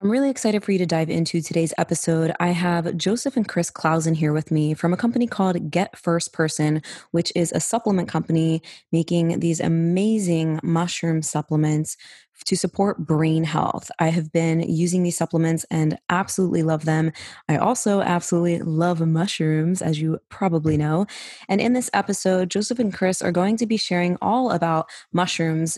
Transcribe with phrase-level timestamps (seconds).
[0.00, 2.32] I'm really excited for you to dive into today's episode.
[2.38, 6.32] I have Joseph and Chris Clausen here with me from a company called Get First
[6.32, 11.96] Person, which is a supplement company making these amazing mushroom supplements
[12.44, 13.90] to support brain health.
[13.98, 17.10] I have been using these supplements and absolutely love them.
[17.48, 21.06] I also absolutely love mushrooms, as you probably know.
[21.48, 25.76] And in this episode, Joseph and Chris are going to be sharing all about mushrooms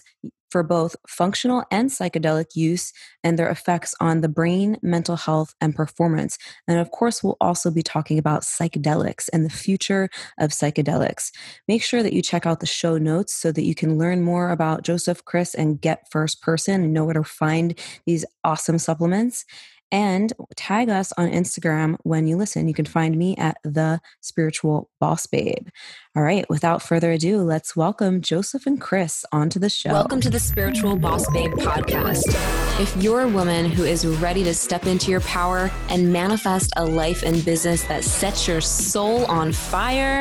[0.50, 2.92] for both functional and psychedelic use
[3.22, 6.38] and their effects on the brain, mental health, and performance.
[6.66, 11.30] And of course, we'll also be talking about psychedelics and the future of psychedelics.
[11.68, 14.50] Make sure that you check out the show notes so that you can learn more
[14.50, 19.44] about Joseph, Chris, and Get First Person and know where to find these awesome supplements
[19.92, 22.68] and tag us on Instagram when you listen.
[22.68, 25.68] You can find me at the spiritual boss babe.
[26.16, 29.92] All right, without further ado, let's welcome Joseph and Chris onto the show.
[29.92, 32.26] Welcome to the Spiritual Boss Babe podcast.
[32.80, 36.84] If you're a woman who is ready to step into your power and manifest a
[36.84, 40.20] life and business that sets your soul on fire,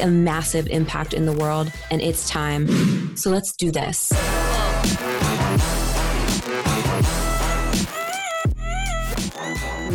[0.00, 3.16] a massive impact in the world, and it's time.
[3.16, 4.12] So let's do this.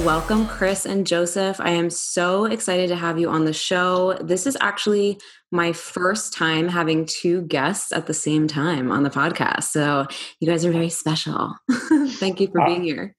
[0.05, 1.59] Welcome, Chris and Joseph.
[1.59, 4.13] I am so excited to have you on the show.
[4.21, 5.19] This is actually
[5.51, 9.63] my first time having two guests at the same time on the podcast.
[9.63, 10.07] So
[10.39, 11.55] you guys are very special.
[11.71, 13.15] Thank you for being here.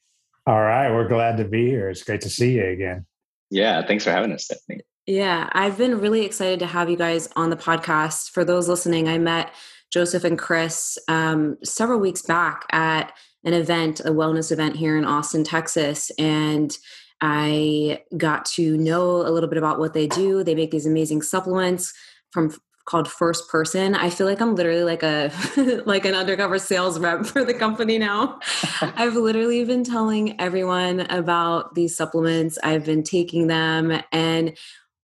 [0.47, 0.91] All right.
[0.91, 1.91] We're glad to be here.
[1.91, 3.05] It's great to see you again.
[3.51, 3.85] Yeah.
[3.87, 4.81] Thanks for having us, Stephanie.
[5.09, 5.49] Yeah.
[5.53, 8.29] I've been really excited to have you guys on the podcast.
[8.29, 9.55] For those listening, I met
[9.91, 15.07] Joseph and Chris um, several weeks back at an event, a wellness event here in
[15.07, 16.11] Austin, Texas.
[16.19, 16.77] And
[17.23, 20.45] I got to know a little bit about what they do.
[20.45, 21.95] They make these amazing supplements
[22.31, 23.95] from called First Person.
[23.95, 25.33] I feel like I'm literally like a
[25.87, 28.41] like an undercover sales rep for the company now.
[28.83, 32.59] I've literally been telling everyone about these supplements.
[32.63, 34.55] I've been taking them and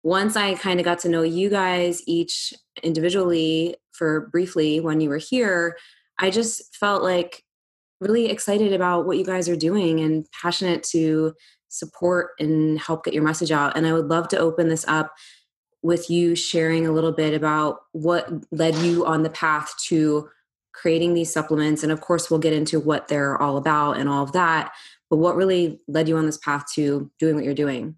[0.05, 5.09] once I kind of got to know you guys each individually for briefly when you
[5.09, 5.79] were here,
[6.21, 7.43] I just felt like
[8.01, 11.33] really excited about what you guys are doing and passionate to
[11.71, 13.77] support and help get your message out.
[13.77, 15.15] And I would love to open this up
[15.83, 20.29] with you sharing a little bit about what led you on the path to
[20.73, 21.83] creating these supplements.
[21.83, 24.73] And of course, we'll get into what they're all about and all of that.
[25.09, 27.97] But what really led you on this path to doing what you're doing?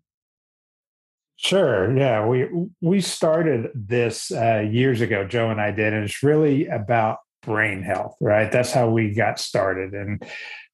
[1.36, 1.96] Sure.
[1.96, 2.48] Yeah, we
[2.80, 5.26] we started this uh, years ago.
[5.26, 8.50] Joe and I did, and it's really about brain health, right?
[8.50, 9.92] That's how we got started.
[9.92, 10.22] And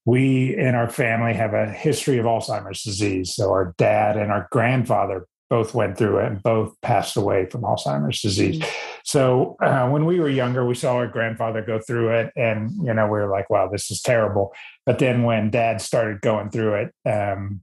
[0.04, 3.34] we in our family have a history of Alzheimer's disease.
[3.34, 7.60] So our dad and our grandfather both went through it and both passed away from
[7.60, 8.58] Alzheimer's disease.
[8.58, 8.70] Mm-hmm.
[9.04, 12.94] So uh, when we were younger, we saw our grandfather go through it, and you
[12.94, 14.54] know we were like, "Wow, this is terrible."
[14.86, 17.62] But then when Dad started going through it, um,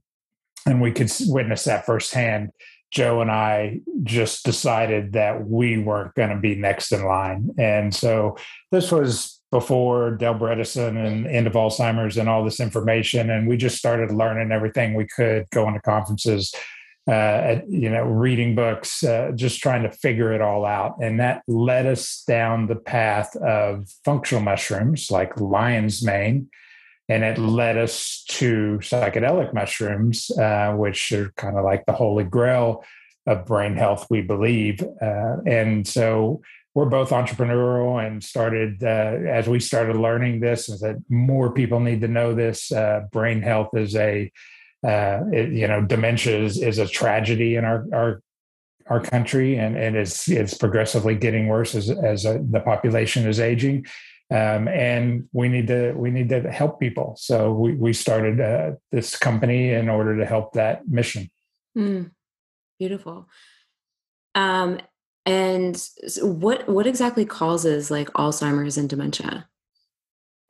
[0.66, 2.50] and we could witness that firsthand,
[2.90, 7.50] Joe and I just decided that we weren't going to be next in line.
[7.58, 8.36] And so
[8.70, 13.30] this was before Dale Bredesen and end of Alzheimer's and all this information.
[13.30, 16.54] And we just started learning everything we could, going to conferences,
[17.10, 20.96] uh, you know, reading books, uh, just trying to figure it all out.
[21.00, 26.48] And that led us down the path of functional mushrooms like lion's mane
[27.10, 32.22] and it led us to psychedelic mushrooms, uh, which are kind of like the holy
[32.22, 32.84] grail
[33.26, 34.80] of brain health, we believe.
[35.02, 36.40] Uh, and so
[36.72, 41.80] we're both entrepreneurial and started uh, as we started learning this, is that more people
[41.80, 42.70] need to know this.
[42.70, 44.30] Uh, brain health is a
[44.86, 48.22] uh, it, you know dementia is, is a tragedy in our our
[48.86, 53.40] our country, and, and it's it's progressively getting worse as as uh, the population is
[53.40, 53.84] aging
[54.30, 57.16] um, and we need to we need to help people.
[57.18, 61.30] So we we started uh, this company in order to help that mission.
[61.76, 62.12] Mm,
[62.78, 63.28] beautiful.
[64.34, 64.80] Um,
[65.26, 65.82] and
[66.22, 69.48] what what exactly causes like Alzheimer's and dementia?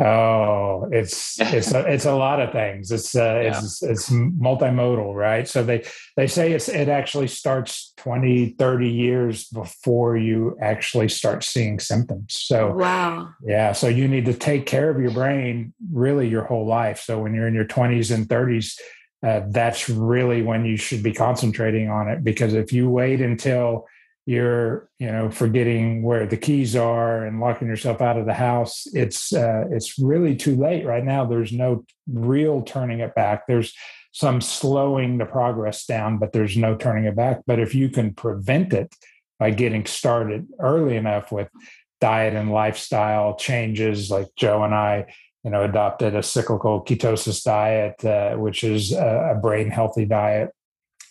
[0.01, 2.91] Oh, it's it's a, it's a lot of things.
[2.91, 3.59] It's uh, yeah.
[3.59, 5.47] it's it's multimodal, right?
[5.47, 5.85] So they
[6.17, 12.35] they say it's it actually starts 20, 30 years before you actually start seeing symptoms.
[12.35, 13.73] So wow, yeah.
[13.73, 17.01] So you need to take care of your brain really your whole life.
[17.01, 18.81] So when you're in your twenties and thirties,
[19.27, 22.25] uh, that's really when you should be concentrating on it.
[22.25, 23.87] Because if you wait until
[24.31, 28.87] you're you know forgetting where the keys are and locking yourself out of the house
[28.93, 31.25] it's uh, it's really too late right now.
[31.25, 33.49] There's no real turning it back.
[33.49, 33.75] There's
[34.13, 37.41] some slowing the progress down but there's no turning it back.
[37.45, 38.95] But if you can prevent it
[39.41, 41.49] by getting started early enough with
[42.01, 45.05] diet and lifestyle changes like joe and i
[45.45, 50.49] you know adopted a cyclical ketosis diet uh, which is a, a brain healthy diet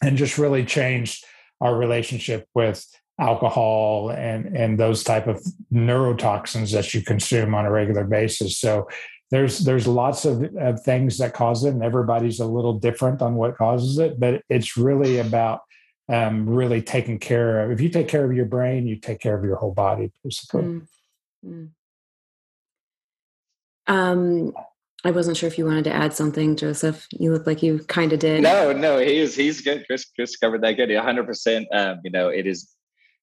[0.01, 1.23] and just really changed
[1.61, 2.85] our relationship with
[3.19, 5.43] alcohol and and those type of
[5.73, 8.87] neurotoxins that you consume on a regular basis so
[9.31, 13.35] there's there's lots of, of things that cause it and everybody's a little different on
[13.35, 15.61] what causes it but it's really about
[16.07, 19.37] um, really taking care of if you take care of your brain you take care
[19.37, 20.81] of your whole body basically
[21.45, 21.65] mm-hmm.
[23.87, 24.53] um
[25.05, 27.07] I wasn't sure if you wanted to add something, Joseph.
[27.11, 28.43] You look like you kind of did.
[28.43, 29.85] No, no, he's he's good.
[29.87, 30.93] Chris Chris covered that good.
[30.93, 31.21] 100.
[31.21, 31.67] Um, percent
[32.03, 32.67] You know, it is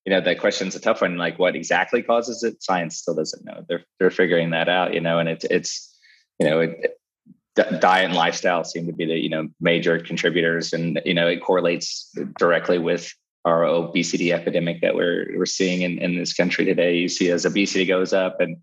[0.07, 1.17] you know, that question's a tough one.
[1.17, 2.63] Like, what exactly causes it?
[2.63, 3.65] Science still doesn't know.
[3.67, 4.93] They're they're figuring that out.
[4.93, 5.99] You know, and it's it's
[6.39, 6.97] you know, it,
[7.81, 11.41] diet and lifestyle seem to be the you know major contributors, and you know, it
[11.41, 12.09] correlates
[12.39, 13.13] directly with
[13.43, 16.95] our obesity epidemic that we're we're seeing in, in this country today.
[16.95, 18.55] You see, as obesity goes up and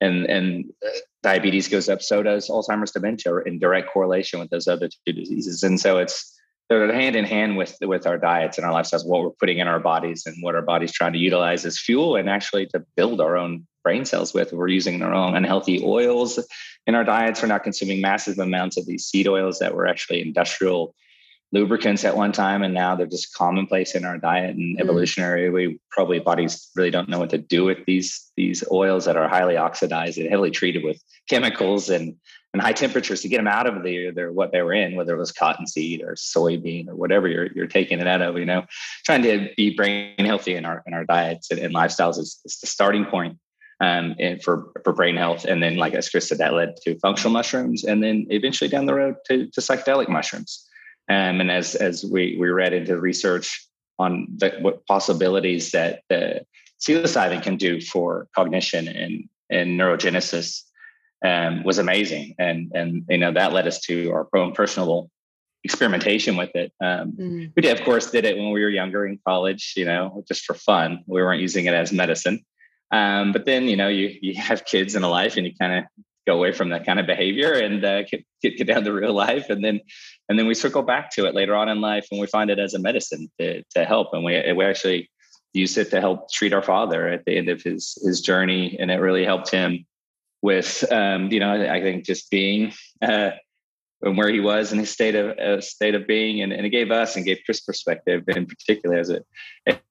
[0.00, 0.90] and and uh,
[1.22, 5.62] diabetes goes up, so does Alzheimer's dementia, in direct correlation with those other two diseases.
[5.62, 6.36] And so it's
[6.70, 9.66] they're hand in hand with with our diets and our lifestyles, what we're putting in
[9.66, 13.20] our bodies and what our body's trying to utilize as fuel and actually to build
[13.20, 14.52] our own brain cells with.
[14.52, 16.38] We're using our own unhealthy oils
[16.86, 17.42] in our diets.
[17.42, 20.94] We're not consuming massive amounts of these seed oils that were actually industrial
[21.52, 24.80] lubricants at one time and now they're just commonplace in our diet and mm.
[24.80, 29.16] evolutionary we probably bodies really don't know what to do with these these oils that
[29.16, 32.14] are highly oxidized and heavily treated with chemicals and
[32.52, 35.14] and high temperatures to get them out of the their what they were in whether
[35.14, 38.64] it was cottonseed or soybean or whatever you're you're taking it out of you know
[39.04, 42.58] trying to be brain healthy in our in our diets and, and lifestyles is, is
[42.60, 43.38] the starting point
[43.80, 45.44] um, and for for brain health.
[45.44, 48.86] And then, like as Chris said, that led to functional mushrooms, and then eventually down
[48.86, 50.66] the road to, to psychedelic mushrooms.
[51.10, 53.66] Um, and as as we we read into research
[53.98, 56.46] on the, what possibilities that the
[56.80, 60.62] psilocybin can do for cognition and and neurogenesis
[61.24, 65.10] um, was amazing, and and you know that led us to our own personal
[65.64, 66.72] experimentation with it.
[66.80, 67.52] Um, mm.
[67.56, 70.44] We did, of course, did it when we were younger in college, you know, just
[70.46, 71.04] for fun.
[71.06, 72.42] We weren't using it as medicine.
[72.92, 75.74] Um, but then, you know, you you have kids in a life, and you kind
[75.74, 75.84] of
[76.26, 79.48] go away from that kind of behavior and uh, get, get down to real life
[79.48, 79.80] and then
[80.30, 82.60] and then we circle back to it later on in life and we find it
[82.60, 84.10] as a medicine to, to help.
[84.12, 85.10] And we, we actually
[85.52, 88.76] used it to help treat our father at the end of his his journey.
[88.78, 89.84] And it really helped him
[90.40, 92.72] with um, you know i think just being
[93.02, 93.32] uh,
[94.02, 96.40] and where he was in his state of uh, state of being.
[96.42, 99.26] And, and it gave us and gave chris perspective in particular as it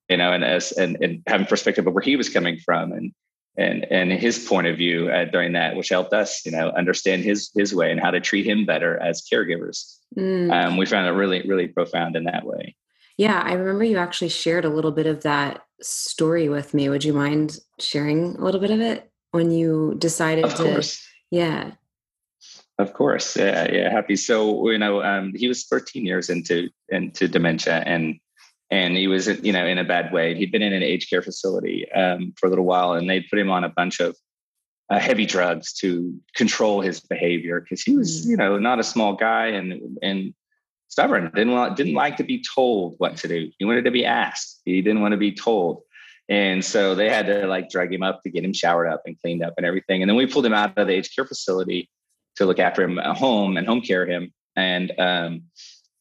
[0.07, 3.11] you know and as and, and having perspective of where he was coming from and
[3.57, 7.23] and and his point of view uh, during that, which helped us, you know, understand
[7.23, 9.97] his his way and how to treat him better as caregivers.
[10.17, 10.51] Mm.
[10.51, 12.75] Um, we found it really really profound in that way.
[13.17, 16.87] Yeah, I remember you actually shared a little bit of that story with me.
[16.87, 20.63] Would you mind sharing a little bit of it when you decided of to?
[20.63, 21.05] Course.
[21.29, 21.71] Yeah.
[22.77, 24.15] Of course, yeah, yeah, happy.
[24.15, 28.17] So you know, um, he was 13 years into into dementia, and
[28.71, 30.35] and he was you know in a bad way.
[30.35, 33.39] He'd been in an aged care facility um, for a little while, and they'd put
[33.39, 34.15] him on a bunch of
[34.89, 38.31] uh, heavy drugs to control his behavior because he was mm.
[38.31, 40.33] you know not a small guy and and
[40.87, 41.31] stubborn.
[41.33, 43.51] didn't want didn't like to be told what to do.
[43.57, 44.61] He wanted to be asked.
[44.65, 45.83] He didn't want to be told.
[46.27, 49.19] And so they had to like drag him up to get him showered up and
[49.19, 50.03] cleaned up and everything.
[50.03, 51.89] And then we pulled him out of the aged care facility
[52.35, 54.31] to look after him at home and home care him.
[54.55, 55.43] And um,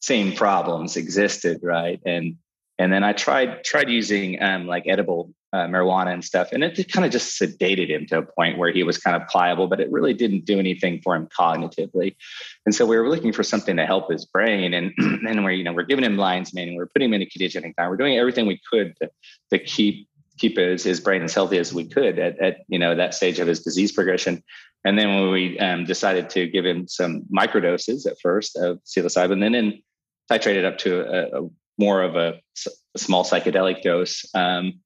[0.01, 1.99] same problems existed, right?
[2.05, 2.35] And
[2.79, 6.91] and then I tried tried using um, like edible uh, marijuana and stuff, and it
[6.91, 9.81] kind of just sedated him to a point where he was kind of pliable, but
[9.81, 12.15] it really didn't do anything for him cognitively.
[12.65, 15.63] And so we were looking for something to help his brain, and and we're you
[15.63, 17.89] know we're giving him lion's mane, we're putting him in a ketogenic diet.
[17.89, 19.11] We're doing everything we could to,
[19.51, 20.07] to keep
[20.37, 23.39] keep his, his brain as healthy as we could at, at you know that stage
[23.39, 24.41] of his disease progression.
[24.85, 29.41] And then when we um, decided to give him some microdoses at first of psilocybin,
[29.41, 29.81] then in
[30.31, 32.39] titrated up to a, a more of a,
[32.95, 34.25] a small psychedelic dose.
[34.35, 34.81] Um,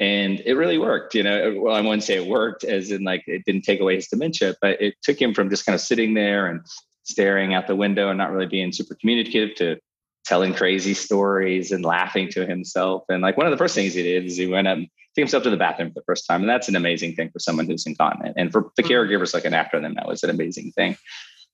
[0.00, 1.14] and it really worked.
[1.14, 3.96] You know, well, I wouldn't say it worked as in like it didn't take away
[3.96, 6.62] his dementia, but it took him from just kind of sitting there and
[7.02, 9.78] staring out the window and not really being super communicative to
[10.24, 13.02] telling crazy stories and laughing to himself.
[13.08, 15.22] And like one of the first things he did is he went up and took
[15.22, 16.42] himself to the bathroom for the first time.
[16.42, 18.34] And that's an amazing thing for someone who's incontinent.
[18.36, 18.92] And for the mm-hmm.
[18.92, 20.96] caregivers looking after them, that was an amazing thing.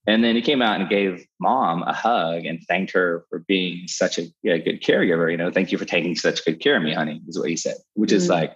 [0.07, 3.89] And then he came out and gave mom a hug and thanked her for being
[3.89, 5.31] such a, a good caregiver.
[5.31, 7.57] You know, thank you for taking such good care of me, honey, is what he
[7.57, 8.19] said, which mm-hmm.
[8.19, 8.55] is like,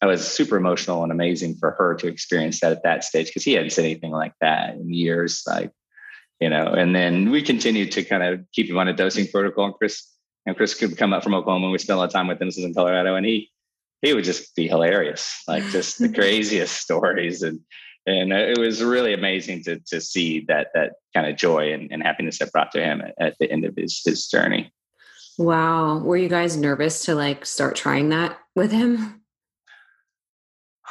[0.00, 3.44] I was super emotional and amazing for her to experience that at that stage because
[3.44, 5.42] he hadn't said anything like that in years.
[5.46, 5.72] Like,
[6.38, 9.64] you know, and then we continued to kind of keep him on a dosing protocol.
[9.66, 10.06] And Chris
[10.44, 11.66] and Chris could come up from Oklahoma.
[11.66, 12.48] And we spent a lot of time with him.
[12.48, 13.50] This is in Colorado, and he
[14.02, 17.60] he would just be hilarious, like just the craziest stories and
[18.06, 22.02] and it was really amazing to to see that that kind of joy and, and
[22.02, 24.72] happiness that brought to him at, at, the end of his his journey.
[25.38, 29.22] Wow, were you guys nervous to like start trying that with him?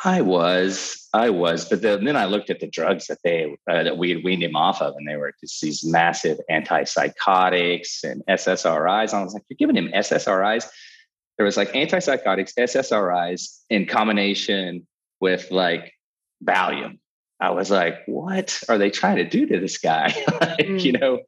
[0.04, 3.84] I was, I was, but then, then I looked at the drugs that they uh,
[3.84, 8.22] that we had weaned him off of, and they were just these massive antipsychotics and
[8.30, 9.12] SSRIs.
[9.12, 10.68] And I was like, "You're giving him SSRIs?"
[11.38, 14.86] There was like antipsychotics, SSRIs in combination
[15.22, 15.94] with like
[16.44, 17.00] Valium,
[17.40, 20.08] I was like, what are they trying to do to this guy?
[20.42, 20.82] like, mm.
[20.82, 21.20] You know,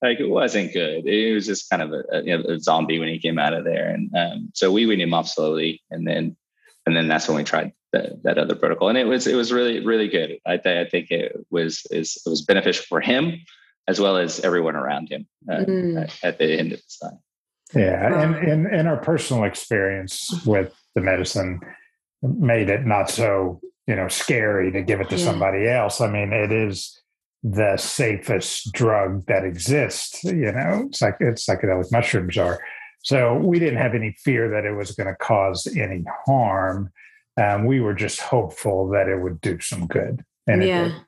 [0.00, 1.06] like it wasn't good.
[1.06, 3.54] It was just kind of a, a, you know, a zombie when he came out
[3.54, 3.88] of there.
[3.88, 5.82] And um, so we weaned him off slowly.
[5.90, 6.36] And then,
[6.86, 8.88] and then that's when we tried the, that other protocol.
[8.88, 10.38] And it was, it was really, really good.
[10.44, 13.34] I, th- I think it was, is, it was beneficial for him
[13.86, 16.02] as well as everyone around him uh, mm.
[16.02, 17.18] at, at, the end of his time.
[17.74, 18.22] Yeah.
[18.22, 21.60] And, and, and our personal experience with the medicine
[22.22, 25.24] made it not so you know scary to give it to yeah.
[25.24, 26.00] somebody else.
[26.00, 26.98] I mean it is
[27.42, 30.84] the safest drug that exists you know?
[30.86, 32.60] It's like it's psychedelic mushrooms are
[33.04, 36.92] so we didn't have any fear that it was going to cause any harm.
[37.36, 40.98] Um, we were just hopeful that it would do some good and yeah.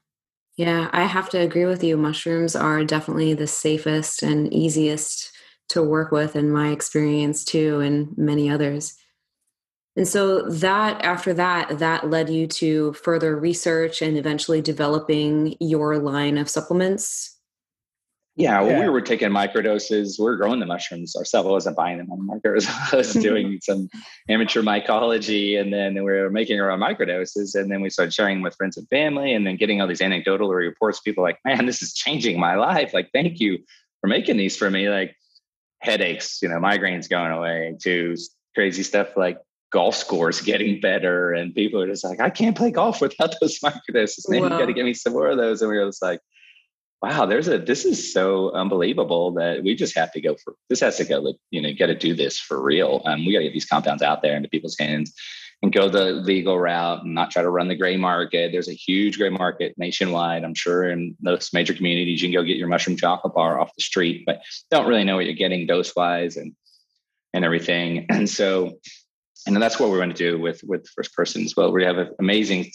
[0.57, 1.97] yeah i have to agree with you.
[1.97, 5.31] Mushrooms are definitely the safest and easiest
[5.69, 8.97] to work with in my experience too and many others
[9.97, 15.99] and so that after that, that led you to further research and eventually developing your
[15.99, 17.31] line of supplements.
[18.37, 18.81] Yeah, well, yeah.
[18.81, 20.19] we were taking microdoses.
[20.19, 21.47] We are growing the mushrooms ourselves.
[21.47, 22.69] I wasn't buying them on the market.
[22.93, 23.21] I was mm-hmm.
[23.21, 23.89] doing some
[24.29, 27.55] amateur mycology, and then we were making our own microdoses.
[27.55, 30.49] And then we started sharing with friends and family, and then getting all these anecdotal
[30.49, 30.99] reports.
[30.99, 32.93] People like, "Man, this is changing my life.
[32.93, 33.59] Like, thank you
[34.01, 35.15] for making these for me." Like
[35.81, 38.17] headaches, you know, migraines going away, to
[38.57, 39.39] crazy stuff like
[39.75, 43.59] golf scores getting better and people are just like i can't play golf without those
[43.59, 44.28] microdoses.
[44.28, 44.47] Man wow.
[44.47, 46.21] you got to get me some more of those and we were just like
[47.02, 50.78] wow there's a this is so unbelievable that we just have to go for this
[50.78, 53.02] has to go like you know got to do this for real.
[53.04, 55.12] Um, we got to get these compounds out there into people's hands
[55.61, 58.52] and go the legal route and not try to run the gray market.
[58.52, 62.23] There's a huge gray market nationwide i'm sure in those major communities.
[62.23, 64.40] You can go get your mushroom chocolate bar off the street but
[64.71, 66.54] don't really know what you're getting dose wise and
[67.33, 68.07] and everything.
[68.14, 68.78] And so
[69.47, 71.73] and that's what we're going to do with with first person as well.
[71.73, 72.73] We have amazing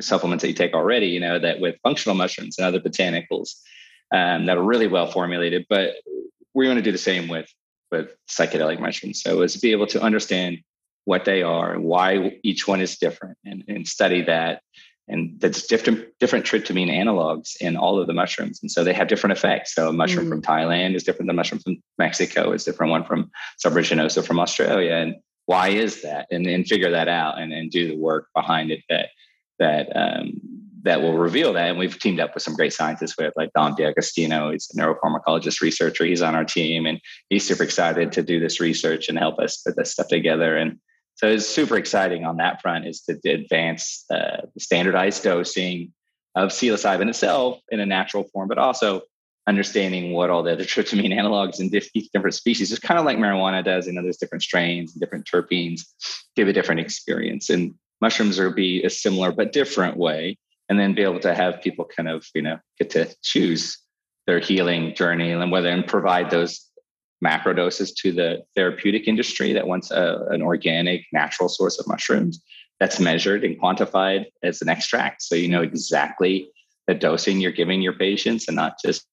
[0.00, 1.06] supplements that you take already.
[1.06, 3.50] You know that with functional mushrooms and other botanicals
[4.12, 5.66] um, that are really well formulated.
[5.68, 5.94] But
[6.54, 7.48] we're going to do the same with
[7.90, 9.22] with psychedelic mushrooms.
[9.22, 10.58] So is to be able to understand
[11.04, 14.62] what they are and why each one is different, and, and study that.
[15.10, 19.08] And that's different different tryptamine analogs in all of the mushrooms, and so they have
[19.08, 19.74] different effects.
[19.74, 20.28] So a mushroom mm.
[20.28, 22.52] from Thailand is different than a mushroom from Mexico.
[22.52, 23.30] Is different one from
[23.64, 25.14] subaeruginosa from Australia, and
[25.48, 26.26] why is that?
[26.30, 29.08] And, and figure that out and, and do the work behind it that
[29.58, 30.34] that um,
[30.82, 31.70] that will reveal that.
[31.70, 33.16] And we've teamed up with some great scientists.
[33.16, 34.50] With like Dom D'Agostino.
[34.50, 36.04] He's a neuropharmacologist researcher.
[36.04, 37.00] He's on our team and
[37.30, 40.58] he's super excited to do this research and help us put this stuff together.
[40.58, 40.78] And
[41.14, 45.94] so it's super exciting on that front is to advance uh, the standardized dosing
[46.34, 49.00] of psilocybin itself in a natural form but also
[49.48, 53.64] understanding what all the other tryptamine analogs in different species, just kind of like marijuana
[53.64, 53.88] does.
[53.88, 55.82] Know, there's different strains and different terpenes
[56.36, 57.50] give a different experience.
[57.50, 60.38] And mushrooms are be a similar but different way.
[60.68, 63.78] And then be able to have people kind of, you know, get to choose
[64.26, 66.66] their healing journey and whether and provide those
[67.22, 72.42] macro doses to the therapeutic industry that wants a, an organic, natural source of mushrooms
[72.78, 75.22] that's measured and quantified as an extract.
[75.22, 76.50] So you know exactly
[76.86, 79.07] the dosing you're giving your patients and not just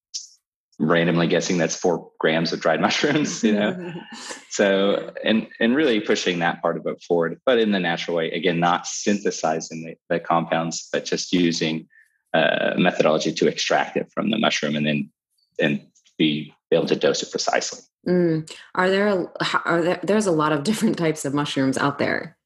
[0.78, 3.94] randomly guessing that's four grams of dried mushrooms you know?
[4.50, 8.32] So and and really pushing that part of it forward but in the natural way
[8.32, 11.88] again not synthesizing the, the compounds but just using
[12.34, 15.10] uh, methodology to extract it from the mushroom and then
[15.60, 15.82] and
[16.18, 17.80] be able to dose it precisely.
[18.08, 18.50] Mm.
[18.76, 19.28] are there
[19.66, 22.38] are there there's a lot of different types of mushrooms out there.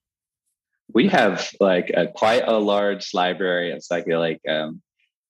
[0.93, 4.81] We have like a, quite a large library of psychedelic um,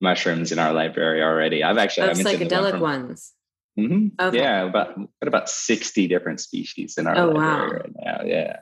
[0.02, 1.64] mushrooms in our library already.
[1.64, 3.34] I've actually of psychedelic one ones.
[3.78, 4.20] Mm-hmm.
[4.20, 4.38] Okay.
[4.38, 7.68] Yeah, about about sixty different species in our oh, library wow.
[7.68, 8.22] right now.
[8.26, 8.58] Yeah,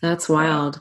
[0.00, 0.80] that's wild.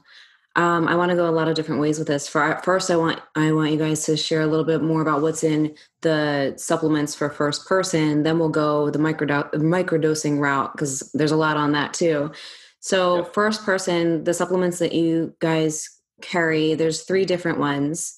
[0.55, 2.27] Um, I want to go a lot of different ways with this.
[2.27, 5.21] For first, I want I want you guys to share a little bit more about
[5.21, 8.23] what's in the supplements for first person.
[8.23, 12.31] Then we'll go the micro microdosing route because there's a lot on that too.
[12.79, 15.89] So, first person, the supplements that you guys
[16.21, 18.16] carry, there's three different ones.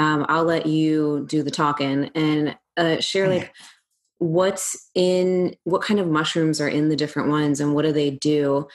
[0.00, 3.52] Um, I'll let you do the talking and uh, share like
[4.16, 8.10] what's in what kind of mushrooms are in the different ones and what do they
[8.10, 8.66] do.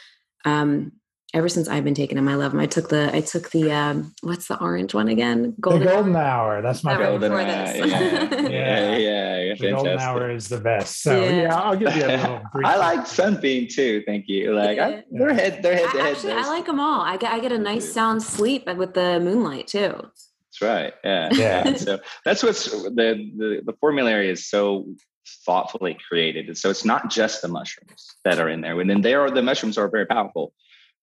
[0.46, 0.92] Um,
[1.34, 2.62] ever since I've been taking them, I love them.
[2.62, 5.56] I took the I took the um, what's the orange one again?
[5.60, 6.62] Golden, the golden hour.
[6.62, 7.42] That's my golden hour.
[7.42, 11.02] Yeah, yeah, yeah, yeah, The golden hour is the best.
[11.02, 12.42] So yeah, yeah I'll give you a little.
[12.54, 14.04] Brief I like sunbeam too.
[14.06, 14.54] Thank you.
[14.54, 14.88] Like yeah.
[14.88, 16.16] I, they're head, they're head to head.
[16.18, 17.02] Actually, I like them all.
[17.02, 20.12] I get I get a nice sound sleep with the moonlight too.
[20.60, 20.94] That's right.
[21.04, 21.30] Yeah.
[21.34, 21.74] Yeah.
[21.76, 24.88] so that's what's the, the the formulary is so
[25.46, 26.58] thoughtfully created.
[26.58, 28.80] So it's not just the mushrooms that are in there.
[28.80, 30.54] And then there are the mushrooms are very powerful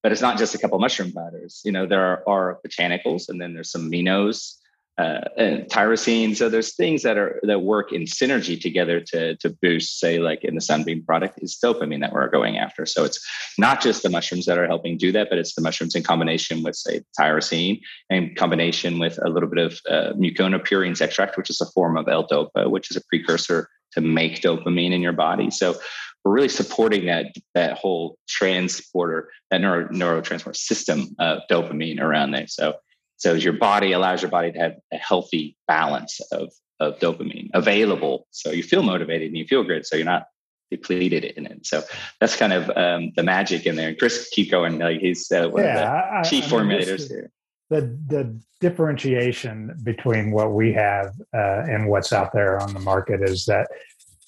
[0.03, 1.61] but it's not just a couple mushroom powders.
[1.63, 4.55] You know, there are, are botanicals, and then there's some aminos,
[4.97, 6.35] uh, and tyrosine.
[6.35, 10.43] So there's things that are that work in synergy together to to boost, say, like
[10.43, 12.85] in the sunbeam product is dopamine that we're going after.
[12.85, 13.19] So it's
[13.57, 16.61] not just the mushrooms that are helping do that, but it's the mushrooms in combination
[16.63, 21.49] with, say, tyrosine, and combination with a little bit of uh, mucuna pruriens extract, which
[21.49, 25.49] is a form of L-dopa, which is a precursor to make dopamine in your body.
[25.49, 25.75] So
[26.23, 32.47] we're really supporting that that whole transporter, that neuro, neurotransporter system of dopamine around there.
[32.47, 32.75] So
[33.23, 36.51] so your body allows your body to have a healthy balance of
[36.81, 38.27] of dopamine available.
[38.31, 39.85] So you feel motivated and you feel good.
[39.85, 40.25] So you're not
[40.69, 41.65] depleted in it.
[41.65, 41.83] So
[42.19, 43.87] that's kind of um, the magic in there.
[43.87, 44.77] And Chris, keep going.
[44.77, 47.31] Like he's uh, one yeah, of the chief I, I mean, formulators here.
[47.69, 53.21] The the differentiation between what we have uh, and what's out there on the market
[53.21, 53.69] is that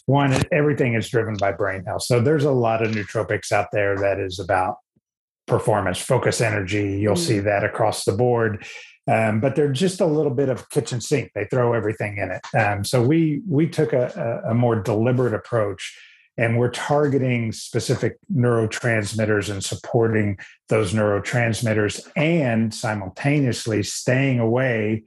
[0.05, 2.03] one, everything is driven by brain health.
[2.03, 4.77] So there's a lot of nootropics out there that is about
[5.47, 6.99] performance, focus, energy.
[6.99, 7.23] You'll mm-hmm.
[7.23, 8.65] see that across the board.
[9.07, 11.31] Um, but they're just a little bit of kitchen sink.
[11.35, 12.41] They throw everything in it.
[12.57, 15.95] Um, so we we took a, a, more deliberate approach,
[16.37, 20.39] and we're targeting specific neurotransmitters and supporting
[20.69, 25.03] those neurotransmitters, and simultaneously staying away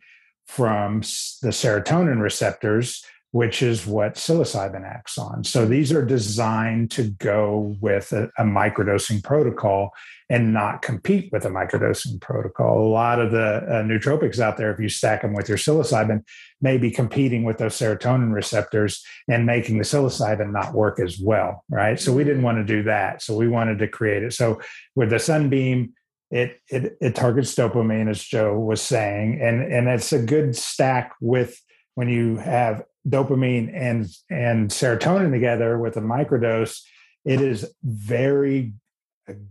[0.46, 1.00] from
[1.42, 5.44] the serotonin receptors which is what psilocybin acts on.
[5.44, 9.90] So these are designed to go with a, a, microdosing protocol
[10.30, 12.80] and not compete with a microdosing protocol.
[12.80, 16.24] A lot of the uh, nootropics out there, if you stack them with your psilocybin,
[16.62, 21.64] may be competing with those serotonin receptors and making the psilocybin not work as well,
[21.68, 22.00] right?
[22.00, 23.20] So we didn't want to do that.
[23.20, 24.32] So we wanted to create it.
[24.32, 24.60] So
[24.96, 25.92] with the sunbeam,
[26.30, 31.14] it, it it targets dopamine, as Joe was saying, and and it's a good stack
[31.22, 31.58] with
[31.94, 36.80] when you have dopamine and and serotonin together with a microdose,
[37.24, 38.72] it is very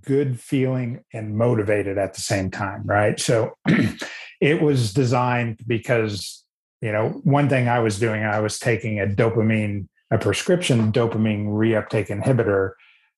[0.04, 3.20] good feeling and motivated at the same time, right?
[3.20, 3.54] So
[4.42, 6.44] it was designed because
[6.82, 11.48] you know one thing I was doing, I was taking a dopamine, a prescription dopamine
[11.48, 12.72] reuptake inhibitor,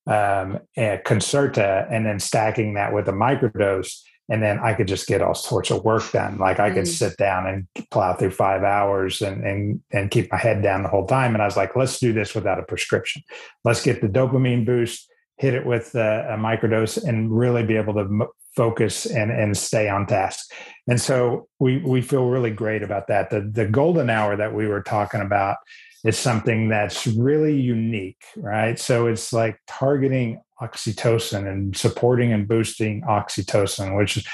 [0.08, 5.08] um, a Concerta, and then stacking that with a microdose and then I could just
[5.08, 6.38] get all sorts of work done.
[6.38, 6.88] Like I could mm.
[6.88, 10.90] sit down and plow through five hours and, and and keep my head down the
[10.90, 11.34] whole time.
[11.34, 13.24] And I was like, let's do this without a prescription.
[13.64, 17.96] Let's get the dopamine boost, hit it with a, a microdose, and really be able
[17.96, 20.52] to m- focus and and stay on task.
[20.88, 23.32] And so we we feel really great about that.
[23.32, 25.58] The the golden hour that we were talking about
[26.06, 28.80] is something that's really unique, right?
[28.80, 34.28] So it's like targeting oxytocin and supporting and boosting oxytocin, which is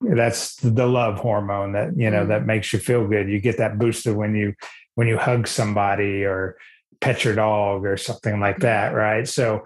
[0.00, 2.28] that's the love hormone that you know mm.
[2.28, 3.28] that makes you feel good.
[3.28, 4.54] You get that boosted when you
[4.94, 6.56] when you hug somebody or
[7.00, 9.26] pet your dog or something like that, right?
[9.26, 9.62] So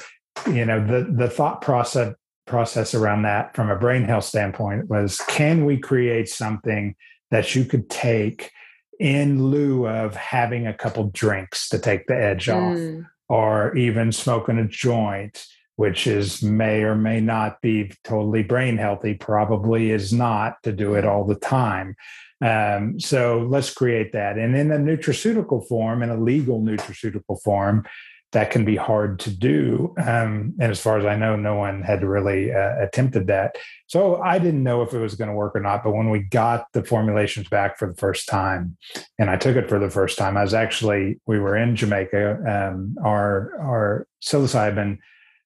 [0.47, 2.15] you know the the thought process
[2.47, 6.95] process around that from a brain health standpoint was can we create something
[7.31, 8.51] that you could take
[8.99, 13.01] in lieu of having a couple drinks to take the edge mm.
[13.01, 18.77] off or even smoking a joint which is may or may not be totally brain
[18.77, 21.95] healthy, probably is not to do it all the time.
[22.41, 24.37] Um, so let's create that.
[24.37, 27.85] And in a nutraceutical form, in a legal nutraceutical form,
[28.33, 29.95] that can be hard to do.
[29.99, 33.57] Um, and as far as I know, no one had really uh, attempted that.
[33.87, 35.85] So I didn't know if it was going to work or not.
[35.85, 38.77] But when we got the formulations back for the first time,
[39.19, 42.73] and I took it for the first time, I was actually we were in Jamaica.
[42.73, 44.99] Um, our our psilocybin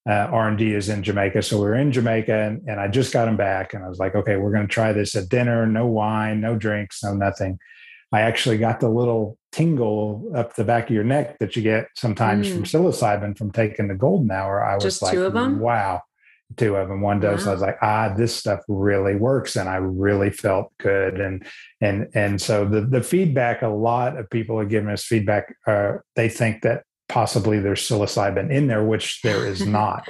[0.08, 1.42] uh, R&D is in Jamaica.
[1.42, 3.98] So we were in Jamaica and, and I just got him back and I was
[3.98, 7.58] like, okay, we're going to try this at dinner, no wine, no drinks, no nothing.
[8.12, 11.88] I actually got the little tingle up the back of your neck that you get
[11.96, 12.52] sometimes mm.
[12.52, 14.64] from psilocybin from taking the golden hour.
[14.64, 15.58] I just was like, two of them?
[15.58, 16.02] wow,
[16.56, 17.44] two of them, one dose.
[17.44, 17.50] Wow.
[17.50, 19.56] I was like, ah, this stuff really works.
[19.56, 21.20] And I really felt good.
[21.20, 21.44] And,
[21.80, 25.52] and, and so the, the feedback, a lot of people are giving us feedback.
[25.66, 30.08] Uh, they think that possibly there's psilocybin in there, which there is not.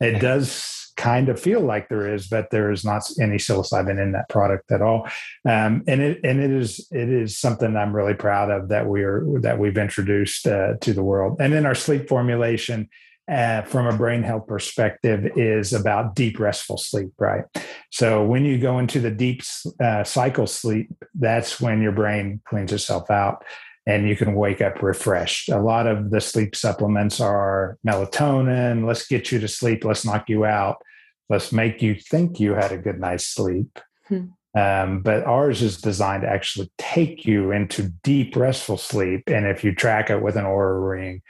[0.00, 4.12] it does kind of feel like there is, but there is not any psilocybin in
[4.12, 5.08] that product at all.
[5.48, 9.02] Um, and it and it is it is something I'm really proud of that we
[9.02, 11.38] are that we've introduced uh, to the world.
[11.40, 12.88] And then our sleep formulation.
[13.30, 17.44] Uh, from a brain health perspective, is about deep restful sleep, right?
[17.92, 19.42] So when you go into the deep
[19.80, 23.44] uh, cycle sleep, that's when your brain cleans itself out
[23.86, 25.48] and you can wake up refreshed.
[25.48, 28.86] A lot of the sleep supplements are melatonin.
[28.86, 29.84] Let's get you to sleep.
[29.84, 30.82] Let's knock you out.
[31.28, 33.78] Let's make you think you had a good night's sleep.
[34.08, 34.26] Hmm.
[34.56, 39.22] Um, but ours is designed to actually take you into deep, restful sleep.
[39.28, 41.22] And if you track it with an Oura ring,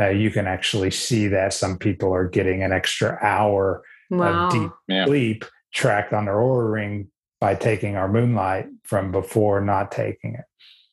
[0.00, 4.46] uh, you can actually see that some people are getting an extra hour wow.
[4.46, 5.06] of deep yeah.
[5.06, 5.44] sleep
[5.74, 7.08] tracked on their Oura ring
[7.40, 10.44] by taking our moonlight from before not taking it.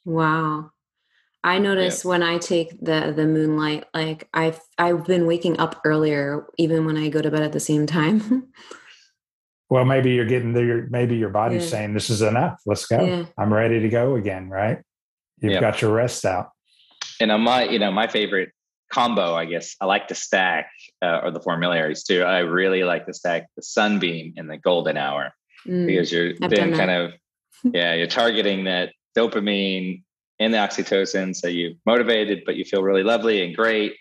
[0.06, 0.72] Wow.
[1.46, 2.10] I notice yeah.
[2.10, 6.98] when I take the the moonlight, like I've I've been waking up earlier, even when
[6.98, 8.52] I go to bed at the same time.
[9.70, 10.88] well, maybe you're getting there.
[10.90, 11.70] Maybe your body's yeah.
[11.70, 12.60] saying, "This is enough.
[12.66, 13.00] Let's go.
[13.00, 13.26] Yeah.
[13.38, 14.80] I'm ready to go again." Right?
[15.40, 16.50] You've got your rest out.
[17.22, 18.50] And on my, you know, my favorite
[18.92, 20.72] combo, I guess, I like to stack,
[21.04, 22.24] uh, or the formularies too.
[22.24, 25.34] I really like to stack the sunbeam and the golden hour
[25.68, 27.14] mm, because you're I've then kind of,
[27.64, 30.02] yeah, you're targeting that dopamine
[30.40, 31.36] and the oxytocin.
[31.36, 33.96] So you're motivated, but you feel really lovely and great.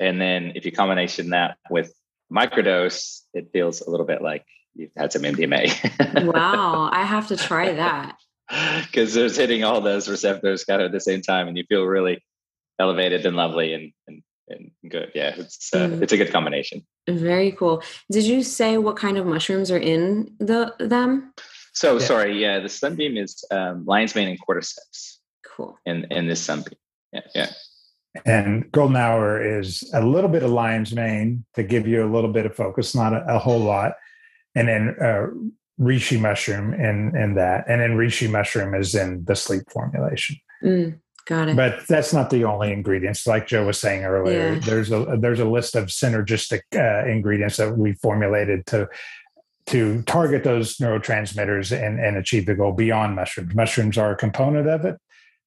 [0.00, 1.92] And then if you combination that with
[2.32, 6.26] microdose, it feels a little bit like you've had some MDMA.
[6.32, 8.16] wow, I have to try that.
[8.82, 11.84] Because there's hitting all those receptors kind of at the same time, and you feel
[11.84, 12.22] really
[12.78, 15.12] elevated and lovely and and, and good.
[15.14, 16.02] Yeah, it's uh, mm.
[16.02, 16.84] it's a good combination.
[17.08, 17.82] Very cool.
[18.12, 21.32] Did you say what kind of mushrooms are in the them?
[21.72, 22.04] So yeah.
[22.04, 25.13] sorry, yeah, the sunbeam is um, lion's mane and cordyceps.
[25.54, 25.78] Cool.
[25.86, 26.76] in and this something.
[27.12, 27.50] Yeah, yeah.
[28.24, 32.32] And golden hour is a little bit of lion's mane to give you a little
[32.32, 33.94] bit of focus, not a, a whole lot.
[34.54, 35.26] And then uh,
[35.80, 40.36] reishi mushroom in in that, and then reishi mushroom is in the sleep formulation.
[40.62, 41.56] Mm, got it.
[41.56, 43.26] But that's not the only ingredients.
[43.26, 44.58] Like Joe was saying earlier, yeah.
[44.60, 48.88] there's a there's a list of synergistic uh, ingredients that we formulated to
[49.66, 53.54] to target those neurotransmitters and, and achieve the goal beyond mushrooms.
[53.54, 54.96] Mushrooms are a component of it,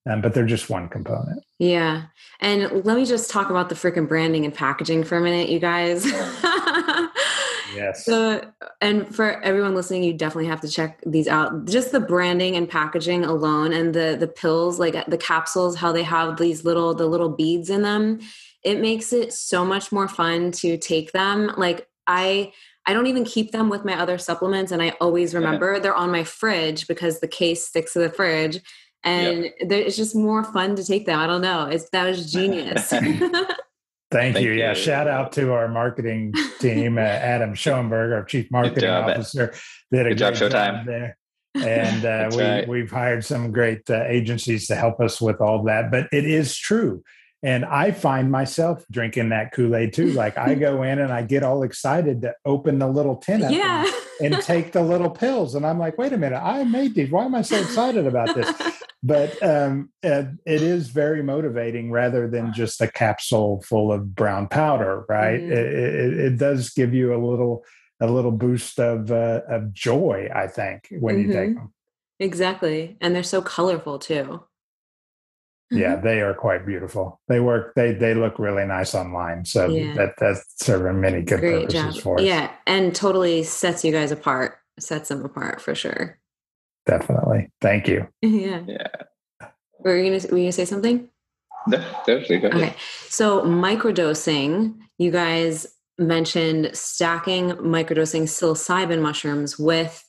[0.08, 1.44] um, but they're just one component.
[1.60, 2.04] Yeah.
[2.40, 5.60] And let me just talk about the freaking branding and packaging for a minute, you
[5.60, 6.06] guys.
[7.76, 8.06] yes.
[8.06, 8.42] So,
[8.80, 11.66] and for everyone listening, you definitely have to check these out.
[11.66, 16.04] Just the branding and packaging alone and the the pills, like the capsules, how they
[16.04, 18.20] have these little the little beads in them,
[18.64, 21.52] it makes it so much more fun to take them.
[21.58, 22.54] Like I
[22.86, 25.80] I don't even keep them with my other supplements and I always remember yeah.
[25.80, 28.62] they're on my fridge because the case sticks to the fridge
[29.04, 29.54] and yep.
[29.60, 31.20] it's just more fun to take them.
[31.20, 31.66] I don't know.
[31.66, 32.88] It's that was genius.
[32.88, 33.22] Thank,
[34.12, 34.52] Thank you.
[34.52, 34.60] you.
[34.60, 39.54] Yeah, shout out to our marketing team, uh, Adam Schoenberg, our chief marketing job, officer,
[39.92, 41.18] did a Good great job, job there.
[41.56, 42.68] And uh, we right.
[42.68, 45.92] we've hired some great uh, agencies to help us with all that.
[45.92, 47.04] But it is true.
[47.44, 50.12] And I find myself drinking that Kool Aid too.
[50.12, 53.52] Like I go in and I get all excited to open the little tin up
[53.52, 53.86] yeah.
[54.22, 55.56] and, and, take the little pills.
[55.56, 57.12] And I'm like, wait a minute, I made these.
[57.12, 58.52] Why am I so excited about this?
[59.04, 64.48] But um, it, it is very motivating rather than just a capsule full of brown
[64.48, 65.40] powder, right?
[65.40, 65.52] Mm-hmm.
[65.52, 67.64] It, it, it, does give you a little
[68.00, 71.28] a little boost of uh, of joy, I think, when mm-hmm.
[71.28, 71.60] you take mm-hmm.
[71.60, 71.74] them.
[72.20, 74.44] Exactly, and they're so colorful too.
[75.70, 76.06] Yeah, mm-hmm.
[76.06, 77.22] they are quite beautiful.
[77.28, 77.76] They work.
[77.76, 79.46] They they look really nice online.
[79.46, 79.94] So yeah.
[79.94, 82.04] that that's serving many good Great purposes job.
[82.04, 82.26] for us.
[82.26, 84.58] Yeah, and totally sets you guys apart.
[84.80, 86.20] Sets them apart for sure.
[86.88, 87.52] Definitely.
[87.62, 88.08] Thank you.
[88.22, 88.64] Yeah.
[88.68, 88.88] Yeah.
[89.80, 91.10] Were you gonna were you gonna say something?
[91.70, 92.48] definitely.
[92.48, 92.76] Okay.
[93.08, 100.04] So microdosing, you guys mentioned stacking microdosing psilocybin mushrooms with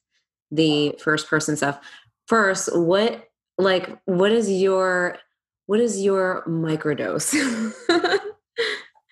[0.51, 1.79] the first person stuff.
[2.27, 3.25] First, what
[3.59, 5.19] like what is your
[5.67, 7.35] what is your microdose?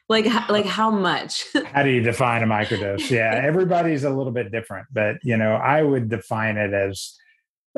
[0.09, 4.53] like like how much how do you define a microdose yeah everybody's a little bit
[4.53, 7.17] different but you know i would define it as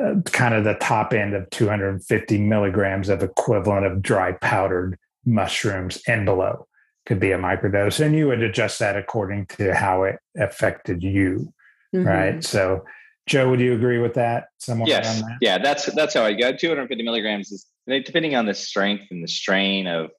[0.01, 6.01] uh, kind of the top end of 250 milligrams of equivalent of dry powdered mushrooms
[6.07, 6.67] and below.
[7.05, 11.53] could be a microdose, and you would adjust that according to how it affected you,
[11.93, 12.07] mm-hmm.
[12.07, 12.43] right?
[12.43, 12.85] So,
[13.27, 14.49] Joe, would you agree with that?
[14.57, 15.37] Somewhat yes, that?
[15.41, 16.55] yeah, that's that's how I go.
[16.55, 20.11] 250 milligrams is depending on the strength and the strain of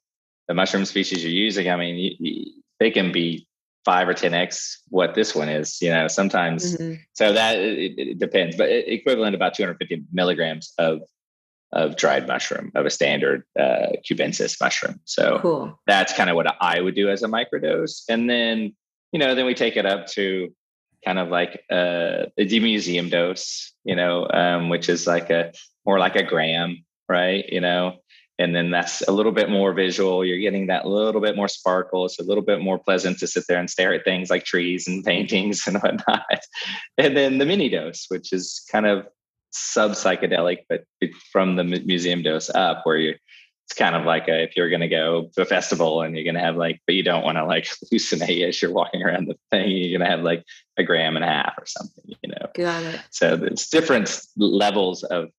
[0.47, 1.69] the mushroom species you're using.
[1.69, 3.47] I mean, you, you, they can be
[3.85, 6.95] five or 10x what this one is you know sometimes mm-hmm.
[7.13, 11.01] so that it, it, depends but equivalent about 250 milligrams of
[11.73, 15.79] of dried mushroom of a standard uh, cubensis mushroom so cool.
[15.87, 18.73] that's kind of what i would do as a microdose and then
[19.11, 20.53] you know then we take it up to
[21.03, 25.51] kind of like uh, the museum dose you know um, which is like a
[25.85, 28.00] more like a gram right you know
[28.41, 30.25] and then that's a little bit more visual.
[30.25, 32.05] You're getting that little bit more sparkle.
[32.05, 34.87] It's a little bit more pleasant to sit there and stare at things like trees
[34.87, 35.09] and mm-hmm.
[35.09, 36.25] paintings and whatnot.
[36.97, 39.07] And then the mini dose which is kind of
[39.51, 40.85] sub psychedelic but
[41.31, 43.15] from the museum dose up where you
[43.65, 46.23] it's kind of like a, if you're going to go to a festival and you're
[46.23, 49.27] going to have like but you don't want to like hallucinate as you're walking around
[49.27, 50.43] the thing you're going to have like
[50.77, 52.47] a gram and a half or something you know?
[52.55, 53.01] Got it.
[53.11, 55.29] So it's different levels of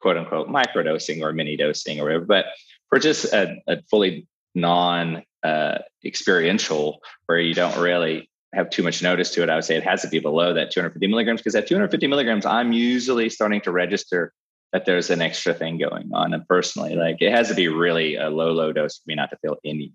[0.00, 2.24] quote unquote microdosing or mini dosing or whatever.
[2.24, 2.46] But
[2.88, 9.02] for just a, a fully non uh, experiential where you don't really have too much
[9.02, 11.54] notice to it, I would say it has to be below that 250 milligrams because
[11.54, 14.32] at 250 milligrams, I'm usually starting to register
[14.72, 16.34] that there's an extra thing going on.
[16.34, 19.30] And personally, like it has to be really a low, low dose for me not
[19.30, 19.92] to feel any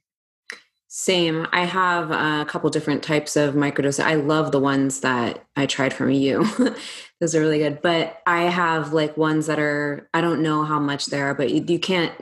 [0.96, 1.48] same.
[1.52, 4.00] I have a couple different types of microdose.
[4.00, 6.46] I love the ones that I tried from you.
[7.20, 7.82] Those are really good.
[7.82, 11.50] But I have like ones that are I don't know how much there are, but
[11.50, 12.14] you, you can't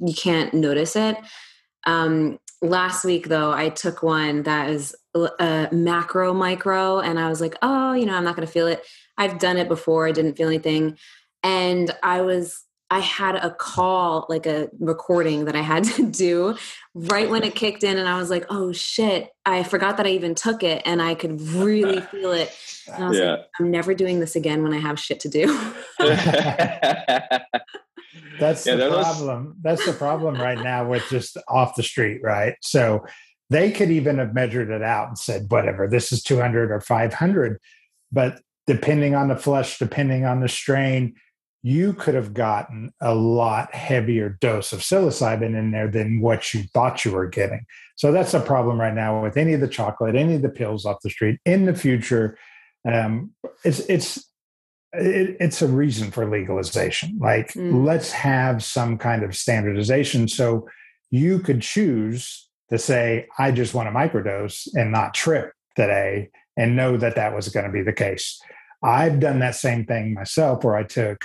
[0.00, 1.18] you can't notice it.
[1.84, 7.42] Um, last week though, I took one that is a macro micro, and I was
[7.42, 8.82] like, oh, you know, I'm not going to feel it.
[9.18, 10.08] I've done it before.
[10.08, 10.96] I didn't feel anything,
[11.42, 16.56] and I was I had a call, like a recording that I had to do
[16.94, 17.98] right when it kicked in.
[17.98, 21.14] And I was like, oh shit, I forgot that I even took it and I
[21.14, 22.54] could really feel it.
[22.92, 23.30] And I was yeah.
[23.32, 25.46] like, I'm never doing this again when I have shit to do.
[28.38, 29.56] That's yeah, the problem.
[29.62, 32.54] That's the problem right now with just off the street, right?
[32.60, 33.04] So
[33.48, 37.58] they could even have measured it out and said, whatever, this is 200 or 500.
[38.12, 41.14] But depending on the flush, depending on the strain,
[41.62, 46.62] you could have gotten a lot heavier dose of psilocybin in there than what you
[46.62, 47.66] thought you were getting.
[47.96, 50.84] So that's a problem right now with any of the chocolate, any of the pills
[50.84, 51.40] off the street.
[51.44, 52.38] In the future,
[52.86, 53.32] um,
[53.64, 54.30] it's it's
[54.92, 57.18] it, it's a reason for legalization.
[57.20, 57.84] Like, mm.
[57.84, 60.68] let's have some kind of standardization so
[61.10, 66.76] you could choose to say, "I just want a microdose and not trip today," and
[66.76, 68.40] know that that was going to be the case.
[68.82, 71.24] I've done that same thing myself, where I took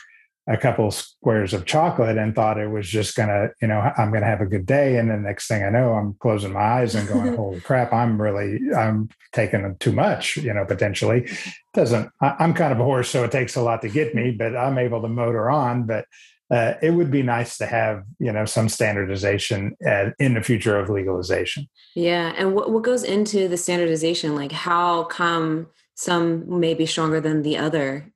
[0.51, 4.25] a couple squares of chocolate and thought it was just gonna, you know, I'm gonna
[4.25, 4.97] have a good day.
[4.97, 7.93] And the next thing I know, I'm closing my eyes and going, "Holy crap!
[7.93, 11.29] I'm really, I'm taking too much." You know, potentially
[11.73, 12.09] doesn't.
[12.21, 14.55] I, am kind of a horse, so it takes a lot to get me, but
[14.55, 15.85] I'm able to motor on.
[15.85, 16.05] But
[16.51, 20.77] uh, it would be nice to have, you know, some standardization at, in the future
[20.77, 21.69] of legalization.
[21.95, 24.35] Yeah, and what what goes into the standardization?
[24.35, 28.11] Like, how come some may be stronger than the other?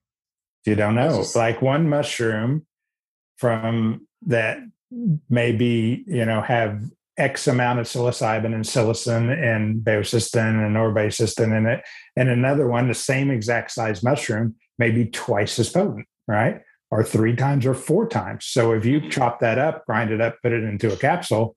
[0.65, 1.17] You don't know.
[1.17, 1.36] Just...
[1.36, 2.65] Like one mushroom
[3.38, 4.60] from that
[5.30, 6.84] maybe, you know, have
[7.17, 11.82] X amount of psilocybin and psilocin and baeocystin and norbaeocystin in it.
[12.15, 16.62] And another one, the same exact size mushroom, may be twice as potent, right?
[16.91, 18.45] Or three times or four times.
[18.45, 21.56] So if you chop that up, grind it up, put it into a capsule,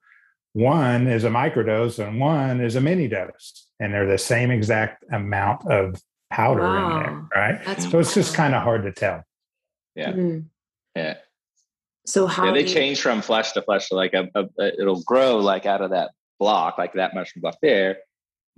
[0.52, 3.66] one is a microdose and one is a mini dose.
[3.80, 6.98] And they're the same exact amount of powder wow.
[6.98, 7.64] in there, right?
[7.64, 9.24] That's so it's just kind of hard to tell.
[9.94, 10.12] Yeah.
[10.12, 10.38] Mm-hmm.
[10.96, 11.16] Yeah.
[12.06, 12.68] So how yeah, they you...
[12.68, 13.88] change from flush to flush.
[13.88, 17.42] So like a, a, a, it'll grow like out of that block, like that mushroom
[17.42, 17.98] block there,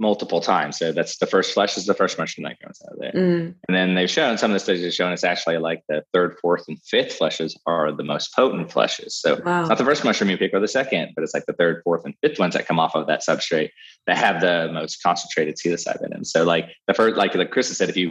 [0.00, 0.78] multiple times.
[0.78, 3.12] So that's the first flush is the first mushroom that comes out of there.
[3.12, 3.54] Mm.
[3.68, 6.36] And then they've shown some of the studies have shown it's actually like the third,
[6.40, 9.14] fourth, and fifth flushes are the most potent flushes.
[9.14, 9.66] So wow.
[9.66, 12.04] not the first mushroom you pick or the second, but it's like the third, fourth,
[12.06, 13.70] and fifth ones that come off of that substrate
[14.06, 16.12] that have the most concentrated psilocybin.
[16.12, 18.10] And so like the first, like like Chris said, if you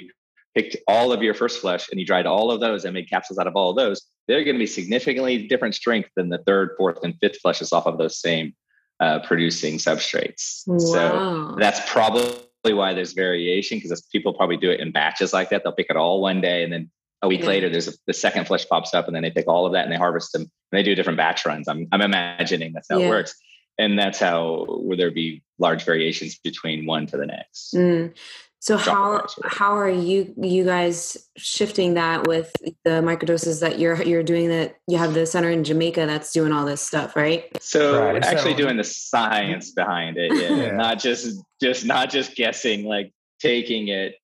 [0.56, 3.40] picked all of your first flush and you dried all of those and made capsules
[3.40, 6.72] out of all of those, they're going to be significantly different strength than the third,
[6.78, 8.54] fourth, and fifth flushes off of those same
[9.00, 10.64] uh, producing substrates.
[10.68, 10.78] Wow.
[10.78, 15.64] So that's probably why there's variation because people probably do it in batches like that.
[15.64, 16.90] They'll pick it all one day and then
[17.22, 17.48] a week yeah.
[17.48, 19.84] later there's a, the second flush pops up and then they pick all of that
[19.84, 21.68] and they harvest them and they do different batch runs.
[21.68, 23.08] I'm, I'm imagining that's how yeah.
[23.08, 23.36] it works.
[23.78, 27.74] And that's how will there be large variations between one to the next.
[27.74, 28.14] Mm.
[28.62, 32.52] So how how are you you guys shifting that with
[32.84, 36.52] the microdoses that you're you're doing that you have the center in Jamaica that's doing
[36.52, 37.46] all this stuff, right?
[37.62, 38.24] So right.
[38.24, 40.66] actually so, doing the science behind it, yeah.
[40.66, 40.72] yeah.
[40.72, 44.16] Not just just not just guessing, like taking it,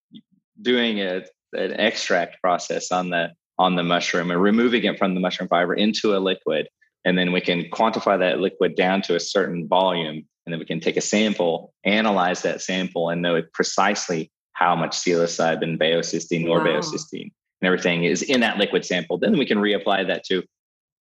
[0.62, 5.22] doing it an extract process on the on the mushroom and removing it from the
[5.22, 6.68] mushroom fiber into a liquid.
[7.06, 10.66] And then we can quantify that liquid down to a certain volume and then we
[10.66, 16.60] can take a sample, analyze that sample, and know precisely how much psilocybin, baeocystin, or
[16.60, 16.82] wow.
[16.82, 17.32] and
[17.64, 19.18] everything is in that liquid sample.
[19.18, 20.44] Then we can reapply that to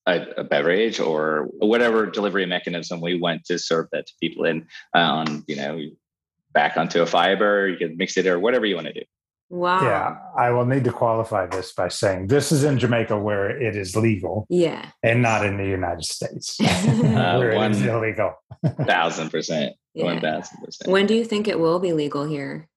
[0.07, 4.67] a, a, beverage or whatever delivery mechanism we want to serve that to people in
[4.95, 5.81] uh, on, you know,
[6.53, 7.69] back onto a fiber.
[7.69, 9.03] You can mix it or whatever you want to do.
[9.55, 9.83] Wow.
[9.83, 13.77] Yeah, I will need to qualify this by saying this is in Jamaica where it
[13.77, 14.49] is legal.
[14.51, 14.91] Yeah.
[15.05, 18.35] And not in the United States uh, where one, it is illegal.
[18.85, 19.77] thousand percent.
[19.93, 20.91] One thousand percent.
[20.91, 22.69] When do you think it will be legal here?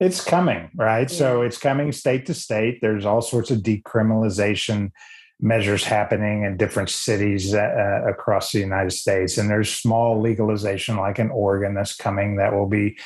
[0.00, 1.08] It's coming, right?
[1.08, 1.16] Yeah.
[1.16, 2.80] So it's coming state to state.
[2.80, 4.90] There's all sorts of decriminalization
[5.40, 9.38] measures happening in different cities uh, across the United States.
[9.38, 12.98] And there's small legalization, like in Oregon, that's coming that will be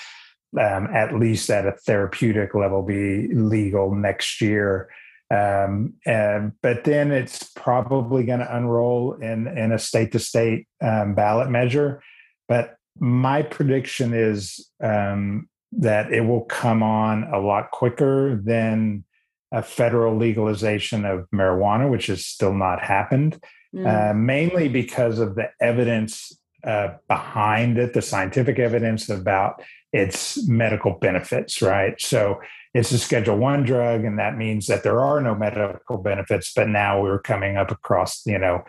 [0.56, 4.88] um, at least at a therapeutic level, be legal next year.
[5.30, 10.66] Um, and, but then it's probably going to unroll in, in a state to state
[10.80, 12.02] ballot measure.
[12.48, 19.04] But my prediction is um, that it will come on a lot quicker than
[19.52, 23.42] a federal legalization of marijuana, which has still not happened,
[23.74, 23.87] mm.
[23.87, 26.32] uh, mainly because of the evidence
[26.64, 32.01] uh, behind it, the scientific evidence about its medical benefits, right?
[32.01, 32.40] So
[32.74, 36.53] it's a Schedule One drug, and that means that there are no medical benefits.
[36.55, 38.62] But now we're coming up across, you know,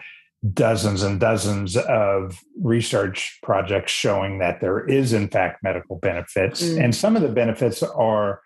[0.53, 6.82] dozens and dozens of research projects showing that there is, in fact, medical benefits, mm.
[6.82, 8.41] and some of the benefits are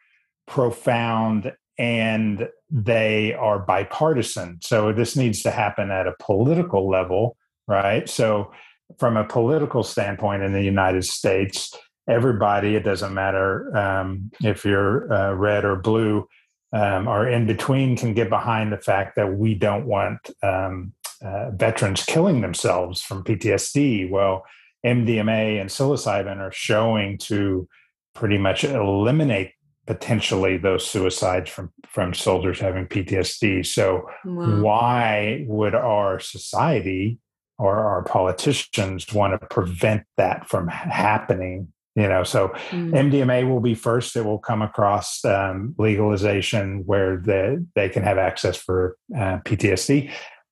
[0.48, 4.60] profound and they are bipartisan.
[4.62, 8.08] So this needs to happen at a political level, right?
[8.10, 8.52] So
[9.00, 11.76] from a political standpoint in the United States,
[12.08, 16.28] everybody, it doesn't matter um, if you're uh, red or blue
[16.74, 21.52] um, or in between, can get behind the fact that we don't want um, uh,
[21.52, 24.10] veterans killing themselves from PTSD.
[24.10, 24.44] Well,
[24.86, 27.68] MDMA and psilocybin are showing to
[28.14, 29.54] pretty much eliminate
[29.86, 33.66] potentially those suicides from from soldiers having PTSD.
[33.66, 34.62] So wow.
[34.62, 37.20] why would our society
[37.60, 42.92] or our politicians want to prevent that from happening you know so mm.
[42.92, 44.16] mdma will be first.
[44.16, 50.12] It will come across um, legalization where the, they can have access for uh, ptsd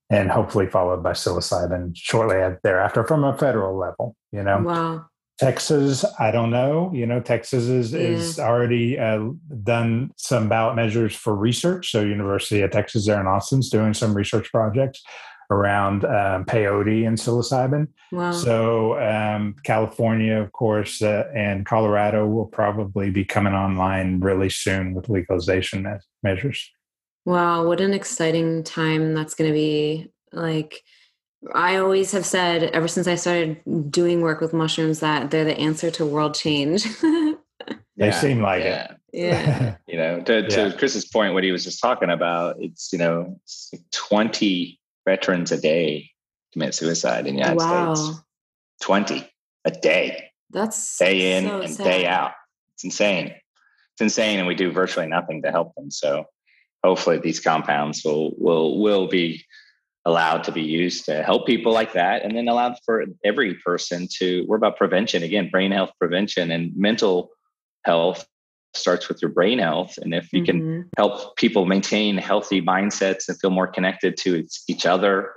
[0.10, 4.62] and hopefully followed by psilocybin shortly thereafter from a federal level you know.
[4.62, 5.06] Wow.
[5.40, 8.00] Texas i don't know you know texas is, yeah.
[8.00, 9.30] is already uh,
[9.64, 11.92] done some ballot measures for research.
[11.92, 15.02] So university of texas there in austin's doing some research projects
[15.52, 17.88] around um, peyote and psilocybin.
[18.12, 18.32] Wow.
[18.32, 24.94] So um, California, of course, uh, and Colorado will probably be coming online really soon
[24.94, 25.92] with legalization me-
[26.24, 26.72] measures.
[27.26, 30.12] Wow, what an exciting time that's going to be!
[30.32, 30.82] Like.
[31.56, 33.60] I always have said ever since I started
[33.90, 36.84] doing work with mushrooms that they're the answer to world change.
[37.02, 37.36] they
[37.98, 38.92] yeah, seem like yeah.
[38.92, 38.98] it.
[39.12, 39.76] Yeah.
[39.88, 40.72] you know, to, to yeah.
[40.78, 43.40] Chris's point, what he was just talking about, it's, you know,
[43.92, 46.10] 20 veterans a day
[46.54, 47.94] commit suicide in the United wow.
[47.94, 48.22] States.
[48.82, 49.30] 20
[49.66, 50.32] a day.
[50.50, 51.84] That's day in so and sad.
[51.84, 52.32] day out.
[52.74, 53.28] It's insane.
[53.28, 54.40] It's insane.
[54.40, 55.92] And we do virtually nothing to help them.
[55.92, 56.26] So
[56.84, 59.44] hopefully these compounds will will will be
[60.06, 64.08] allowed to be used to help people like that and then allowed for every person
[64.18, 67.30] to we're about prevention again brain health prevention and mental
[67.86, 68.26] health
[68.74, 69.98] starts with your brain health.
[70.02, 70.60] And if you mm-hmm.
[70.60, 75.34] can help people maintain healthy mindsets and feel more connected to each other,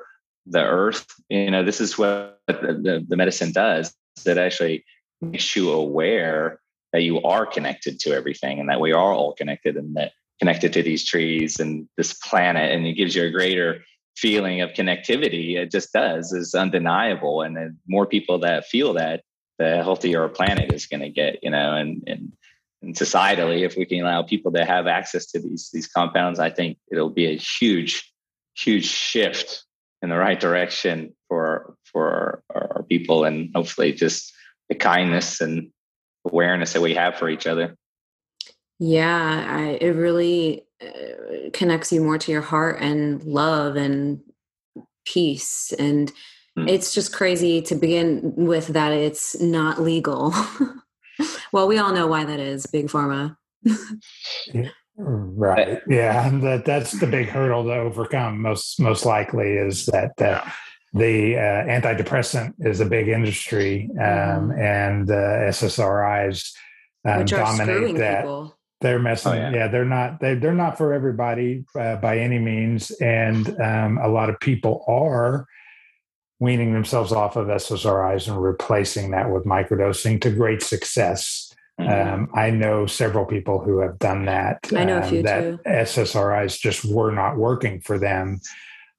[0.46, 3.94] the earth, you know, this is what the, the, the medicine does
[4.24, 4.84] that actually
[5.20, 6.60] makes you aware
[6.92, 10.72] that you are connected to everything and that we are all connected and that connected
[10.72, 12.72] to these trees and this planet.
[12.72, 13.82] And it gives you a greater
[14.16, 15.56] feeling of connectivity.
[15.56, 17.42] It just does, is undeniable.
[17.42, 19.22] And the more people that feel that,
[19.58, 22.32] the healthier our planet is going to get, you know, and, and
[22.84, 26.50] and societally, if we can allow people to have access to these these compounds, I
[26.50, 28.12] think it'll be a huge,
[28.56, 29.64] huge shift
[30.02, 34.32] in the right direction for for our, our people, and hopefully just
[34.68, 35.70] the kindness and
[36.26, 37.76] awareness that we have for each other.
[38.78, 44.20] Yeah, I, it really uh, connects you more to your heart and love and
[45.04, 46.12] peace and
[46.58, 46.68] mm.
[46.68, 50.34] it's just crazy to begin with that it's not legal
[51.54, 53.36] Well, we all know why that is, big pharma.
[54.52, 55.80] yeah, right.
[55.88, 58.42] Yeah, that that's the big hurdle to overcome.
[58.42, 60.44] Most most likely is that uh,
[60.94, 64.58] the uh, antidepressant is a big industry, um, mm.
[64.58, 65.14] and uh,
[65.52, 66.56] SSRIs
[67.04, 68.22] um, dominate that.
[68.22, 68.58] People.
[68.80, 69.32] They're messing.
[69.34, 69.54] Oh, yeah.
[69.54, 69.68] yeah.
[69.68, 70.18] they're not.
[70.18, 74.84] They they're not for everybody uh, by any means, and um, a lot of people
[74.88, 75.46] are
[76.40, 81.43] weaning themselves off of SSRIs and replacing that with microdosing to great success.
[81.80, 82.14] Mm-hmm.
[82.14, 84.60] Um, I know several people who have done that.
[84.76, 85.58] I know a few um, that too.
[85.66, 88.40] SSRIs just were not working for them,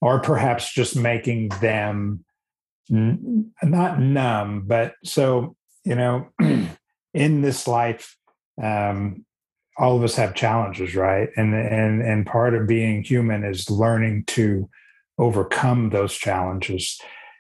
[0.02, 2.26] or perhaps just making them
[2.92, 5.56] n- not numb, but so
[5.86, 6.28] you know,
[7.14, 8.18] in this life,
[8.62, 9.24] um,
[9.78, 11.30] all of us have challenges, right?
[11.38, 14.70] And and and part of being human is learning to
[15.18, 17.00] overcome those challenges.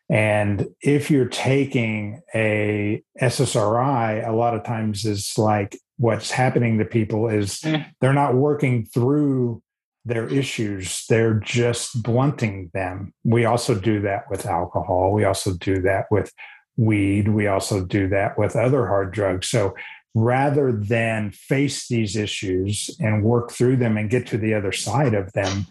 [0.09, 6.85] And if you're taking a SSRI, a lot of times it's like what's happening to
[6.85, 7.85] people is mm.
[8.01, 9.61] they're not working through
[10.05, 13.11] their issues, they're just blunting them.
[13.23, 15.11] We also do that with alcohol.
[15.11, 16.31] We also do that with
[16.77, 17.29] weed.
[17.29, 19.49] We also do that with other hard drugs.
[19.49, 19.73] So
[20.13, 25.15] rather than face these issues and work through them and get to the other side
[25.15, 25.65] of them,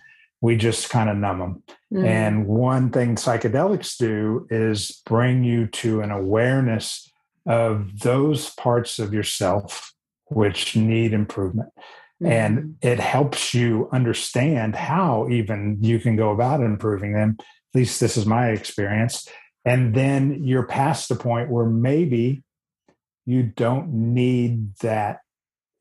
[0.45, 1.63] we just kind of numb them.
[1.91, 2.07] Mm.
[2.07, 7.11] And one thing psychedelics do is bring you to an awareness
[7.47, 9.95] of those parts of yourself
[10.27, 11.71] which need improvement.
[12.23, 12.31] Mm.
[12.31, 17.39] And it helps you understand how even you can go about improving them.
[17.41, 19.27] At least this is my experience.
[19.65, 22.43] And then you're past the point where maybe
[23.25, 25.21] you don't need that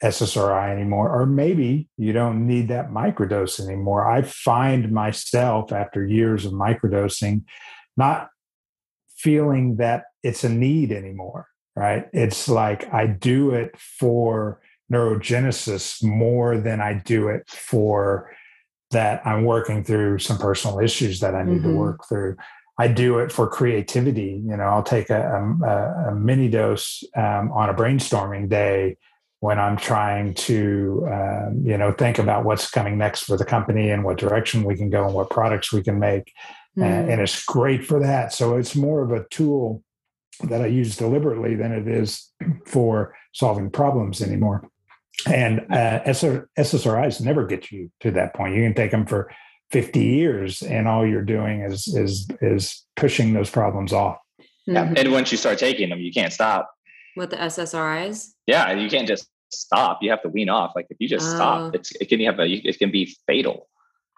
[0.04, 4.10] SSRI anymore, or maybe you don't need that microdose anymore.
[4.10, 7.44] I find myself after years of microdosing
[7.96, 8.30] not
[9.16, 12.08] feeling that it's a need anymore, right?
[12.12, 18.30] It's like I do it for neurogenesis more than I do it for
[18.92, 21.72] that I'm working through some personal issues that I need mm-hmm.
[21.72, 22.36] to work through.
[22.78, 24.42] I do it for creativity.
[24.46, 28.98] You know, I'll take a, a, a mini dose um, on a brainstorming day
[29.44, 33.90] when I'm trying to, um, you know, think about what's coming next for the company
[33.90, 36.32] and what direction we can go and what products we can make.
[36.78, 36.86] Mm.
[36.86, 38.32] And, and it's great for that.
[38.32, 39.84] So it's more of a tool
[40.46, 42.32] that I use deliberately than it is
[42.66, 44.66] for solving problems anymore.
[45.28, 48.56] And uh, SSRIs never get you to that point.
[48.56, 49.30] You can take them for
[49.72, 54.20] 50 years, and all you're doing is is is pushing those problems off.
[54.70, 54.94] Mm-hmm.
[54.96, 56.70] And once you start taking them, you can't stop.
[57.18, 58.30] With the SSRIs?
[58.48, 59.28] Yeah, you can't just
[59.62, 60.00] stop.
[60.02, 60.74] You have to wean off.
[60.76, 61.36] Like if you just oh.
[61.36, 63.68] stop, it's, it can have a, it can be fatal.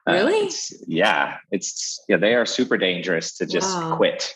[0.07, 0.41] Uh, really?
[0.41, 1.37] Uh, it's, yeah.
[1.51, 3.95] It's, yeah, they are super dangerous to just wow.
[3.97, 4.35] quit.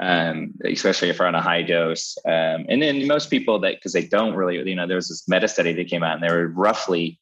[0.00, 2.18] Um, especially if you're on a high dose.
[2.26, 5.28] Um, and then most people that, cause they don't really, you know, there was this
[5.28, 7.20] meta study that came out and they were roughly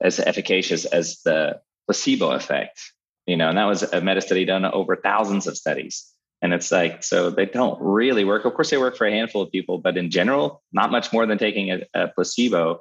[0.00, 2.92] as efficacious as the placebo effect,
[3.26, 6.12] you know, and that was a meta study done over thousands of studies.
[6.42, 8.44] And it's like, so they don't really work.
[8.44, 11.24] Of course, they work for a handful of people, but in general, not much more
[11.24, 12.80] than taking a, a placebo.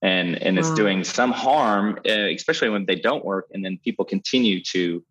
[0.00, 0.74] And, and it's wow.
[0.76, 3.48] doing some harm, uh, especially when they don't work.
[3.52, 5.04] And then people continue to,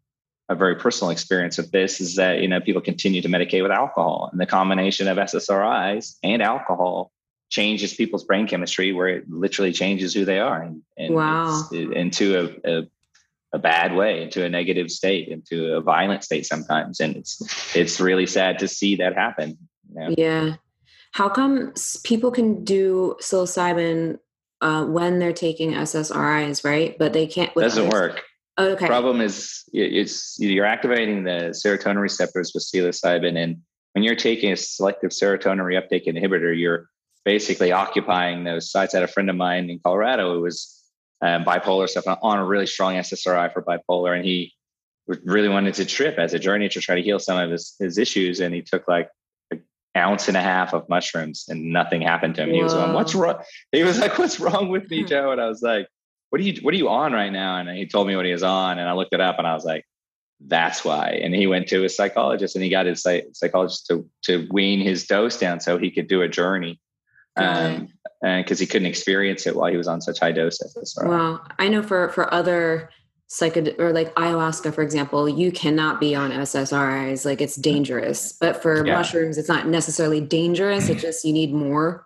[0.49, 3.71] a very personal experience of this is that, you know, people continue to medicate with
[3.71, 4.29] alcohol.
[4.31, 7.11] And the combination of SSRIs and alcohol
[7.49, 11.69] changes people's brain chemistry where it literally changes who they are and, and wow.
[11.71, 12.87] into a, a
[13.53, 16.99] a bad way into a negative state into a violent state sometimes.
[16.99, 19.57] And it's it's really sad to see that happen
[19.89, 20.15] you know?
[20.17, 20.55] yeah.
[21.13, 21.73] How come
[22.03, 24.19] people can do psilocybin
[24.61, 26.97] uh, when they're taking ssris right?
[26.97, 27.93] But they can't doesn't others?
[27.93, 28.23] work.
[28.57, 28.87] Oh, okay.
[28.87, 33.57] Problem is it's you're activating the serotonin receptors with psilocybin and
[33.93, 36.87] when you're taking a selective serotonin reuptake inhibitor you're
[37.25, 38.93] basically occupying those sites.
[38.93, 40.80] I had a friend of mine in colorado who was
[41.21, 44.53] um, bipolar stuff on a really strong SSRI for bipolar, and he
[45.07, 47.97] really wanted to trip as a journey to try to heal some of his his
[47.97, 49.09] issues, and he took like
[49.51, 49.63] an
[49.95, 52.49] ounce and a half of mushrooms, and nothing happened to him.
[52.49, 52.55] Whoa.
[52.55, 53.41] He was going, "What's wrong?"
[53.71, 55.07] He was like, "What's wrong with me, hmm.
[55.07, 55.87] Joe?" And I was like,
[56.29, 58.31] "What are you What are you on right now?" And he told me what he
[58.31, 59.85] was on, and I looked it up, and I was like,
[60.39, 64.47] "That's why." And he went to a psychologist, and he got his psychologist to to
[64.51, 66.79] wean his dose down so he could do a journey.
[67.37, 67.87] Um,
[68.21, 70.97] because he couldn't experience it while he was on such high doses.
[71.03, 72.89] Well, I know for for other
[73.31, 77.25] psychedelic or like ayahuasca, for example, you cannot be on SSRIs.
[77.25, 78.33] Like it's dangerous.
[78.33, 78.93] But for yeah.
[78.93, 80.89] mushrooms, it's not necessarily dangerous.
[80.89, 82.05] It's just you need more.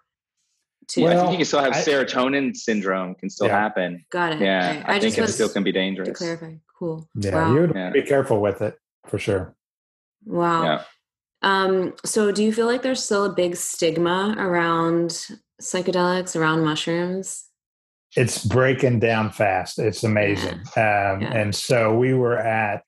[0.89, 3.59] To well, I think you can still have I, serotonin syndrome can still yeah.
[3.59, 4.05] happen.
[4.11, 4.41] Got it.
[4.41, 6.09] Yeah, I, I, think it still can be dangerous.
[6.09, 7.09] To clarify, cool.
[7.15, 7.53] Yeah, wow.
[7.53, 7.89] you yeah.
[7.89, 9.55] be careful with it for sure.
[10.25, 10.63] Wow.
[10.63, 10.83] Yeah.
[11.41, 15.27] Um, so do you feel like there's still a big stigma around
[15.61, 17.45] psychedelics, around mushrooms?
[18.15, 19.77] it's breaking down fast.
[19.77, 20.61] It's amazing.
[20.75, 21.13] Yeah.
[21.13, 21.33] Um, yeah.
[21.33, 22.83] And so we were at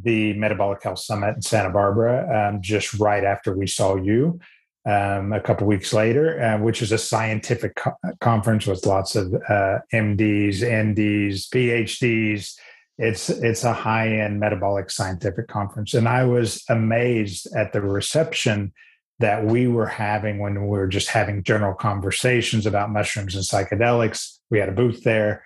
[0.00, 4.38] the Metabolic Health Summit in Santa Barbara um, just right after we saw you.
[4.86, 9.32] Um, a couple weeks later, uh, which is a scientific co- conference with lots of
[9.32, 12.54] uh, MDs, NDs, PhDs.
[12.98, 18.74] It's it's a high end metabolic scientific conference, and I was amazed at the reception
[19.20, 24.38] that we were having when we were just having general conversations about mushrooms and psychedelics.
[24.50, 25.44] We had a booth there.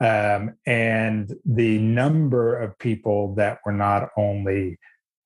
[0.00, 4.78] Um, and the number of people that were not only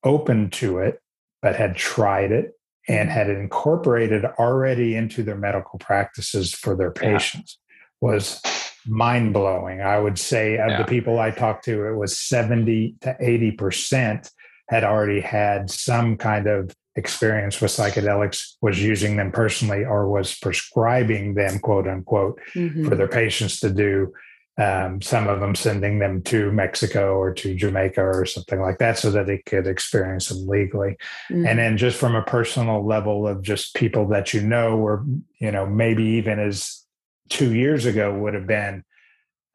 [0.04, 1.00] open to it,
[1.42, 2.52] but had tried it
[2.88, 3.18] and mm-hmm.
[3.18, 8.08] had incorporated already into their medical practices for their patients yeah.
[8.08, 8.40] was
[8.86, 9.80] mind blowing.
[9.80, 10.78] I would say of yeah.
[10.78, 14.30] the people I talked to, it was 70 to 80%
[14.68, 20.38] had already had some kind of experience with psychedelics was using them personally or was
[20.38, 22.86] prescribing them quote unquote mm-hmm.
[22.86, 24.12] for their patients to do
[24.58, 28.98] um, some of them sending them to mexico or to jamaica or something like that
[28.98, 30.96] so that they could experience them legally
[31.30, 31.46] mm-hmm.
[31.46, 35.02] and then just from a personal level of just people that you know or
[35.40, 36.84] you know maybe even as
[37.30, 38.84] two years ago would have been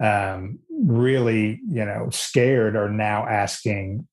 [0.04, 4.08] um, really you know scared or now asking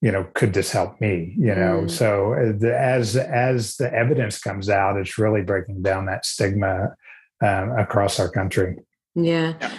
[0.00, 1.90] you know could this help me you know mm.
[1.90, 6.94] so uh, the, as as the evidence comes out it's really breaking down that stigma
[7.42, 8.76] um, across our country
[9.14, 9.54] yeah.
[9.60, 9.72] yeah.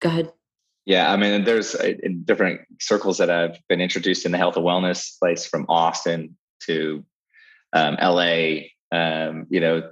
[0.00, 0.32] go ahead
[0.84, 4.56] yeah i mean there's uh, in different circles that i've been introduced in the health
[4.56, 7.04] and wellness place from austin to
[7.72, 8.56] um, la
[8.92, 9.88] um, you know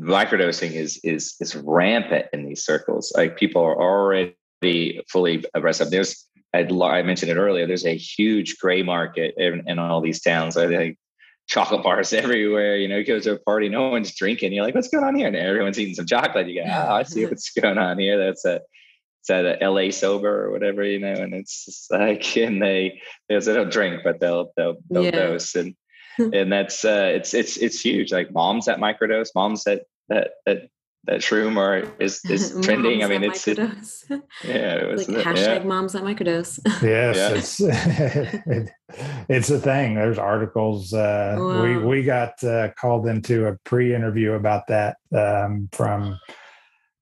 [0.00, 4.34] microdosing is is is rampant in these circles like people are already
[5.10, 7.66] fully abreast of there's I'd, i mentioned it earlier.
[7.66, 10.56] There's a huge gray market in, in all these towns.
[10.56, 10.98] I think
[11.46, 12.76] chocolate bars everywhere.
[12.76, 14.52] You know, you go to a party, no one's drinking.
[14.52, 15.26] You're like, what's going on here?
[15.26, 16.48] And everyone's eating some chocolate.
[16.48, 18.18] You go, oh, I see what's going on here.
[18.18, 18.60] That's a
[19.22, 23.38] it's at a LA sober or whatever, you know, and it's like, and they, they
[23.38, 25.10] don't drink, but they'll, they'll, they'll yeah.
[25.12, 25.54] dose.
[25.54, 25.76] And,
[26.18, 28.12] and that's, uh, it's, it's, it's huge.
[28.12, 30.68] Like moms that microdose, moms that, that, that
[31.04, 33.02] that shroom or is is trending.
[33.02, 33.58] I mean, it's it,
[34.44, 35.64] yeah, it was like hashtag yeah.
[35.64, 36.60] moms at microdose.
[36.82, 37.70] yes, yeah.
[37.70, 38.70] it's it,
[39.28, 39.94] it's a thing.
[39.94, 40.92] There's articles.
[40.92, 41.62] Uh, wow.
[41.62, 46.18] We we got uh, called into a pre-interview about that um, from.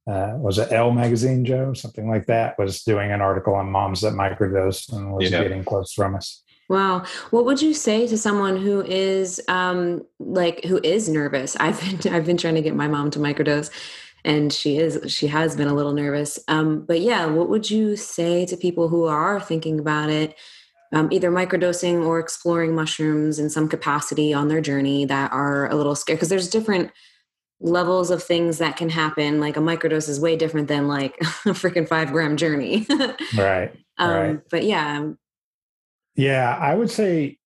[0.06, 1.72] Uh, was it Elle magazine, Joe?
[1.72, 5.42] Something like that was doing an article on moms that microdose and was yeah.
[5.42, 6.42] getting quotes from us.
[6.70, 7.02] Wow.
[7.30, 11.56] What would you say to someone who is um like who is nervous?
[11.56, 13.70] I've been I've been trying to get my mom to microdose
[14.24, 16.38] and she is she has been a little nervous.
[16.46, 20.36] Um but yeah, what would you say to people who are thinking about it?
[20.92, 25.76] Um, either microdosing or exploring mushrooms in some capacity on their journey that are a
[25.76, 26.90] little scared because there's different
[27.60, 31.50] levels of things that can happen like a microdose is way different than like a
[31.50, 32.86] freaking five gram journey
[33.36, 34.40] right um, right.
[34.50, 35.12] but yeah
[36.14, 37.38] yeah, I would say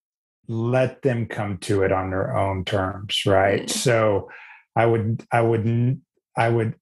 [0.48, 3.60] let them come to it on their own terms, right?
[3.60, 3.74] Yeah.
[3.74, 4.30] So
[4.76, 6.00] I would I would
[6.36, 6.74] I would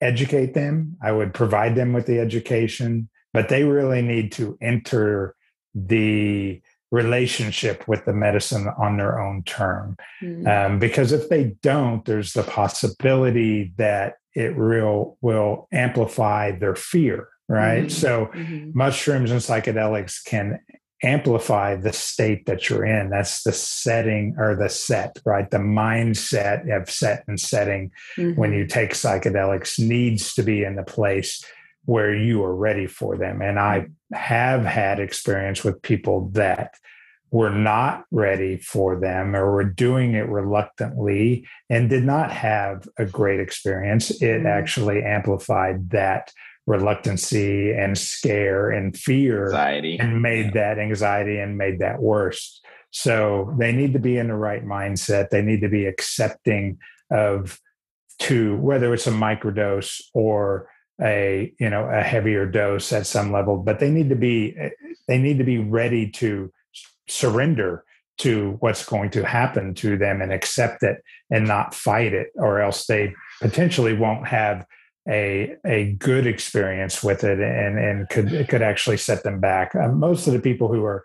[0.00, 5.36] educate them, I would provide them with the education, but they really need to enter
[5.74, 6.60] the
[6.90, 9.96] relationship with the medicine on their own term.
[10.22, 10.46] Mm-hmm.
[10.46, 17.28] Um, because if they don't, there's the possibility that it real will amplify their fear,
[17.48, 17.84] right?
[17.84, 17.88] Mm-hmm.
[17.88, 18.70] So mm-hmm.
[18.74, 20.60] mushrooms and psychedelics can
[21.02, 23.10] amplify the state that you're in.
[23.10, 25.50] That's the setting or the set, right?
[25.50, 28.38] The mindset of set and setting mm-hmm.
[28.38, 31.44] when you take psychedelics needs to be in the place
[31.84, 33.42] where you are ready for them.
[33.42, 36.74] And I have had experience with people that
[37.32, 43.06] were not ready for them or were doing it reluctantly and did not have a
[43.06, 44.10] great experience.
[44.10, 44.46] It mm-hmm.
[44.46, 46.32] actually amplified that
[46.66, 49.98] reluctancy and scare and fear anxiety.
[49.98, 50.74] and made yeah.
[50.74, 52.60] that anxiety and made that worse
[52.90, 56.78] so they need to be in the right mindset they need to be accepting
[57.10, 57.58] of
[58.18, 60.68] to whether it's a microdose or
[61.00, 64.70] a you know a heavier dose at some level but they need to be eh,
[65.08, 66.52] they need to be ready to
[67.08, 67.84] surrender
[68.18, 72.60] to what's going to happen to them and accept it and not fight it or
[72.60, 74.64] else they potentially won't have
[75.08, 79.74] a a good experience with it and and could it could actually set them back.
[79.74, 81.04] Uh, most of the people who are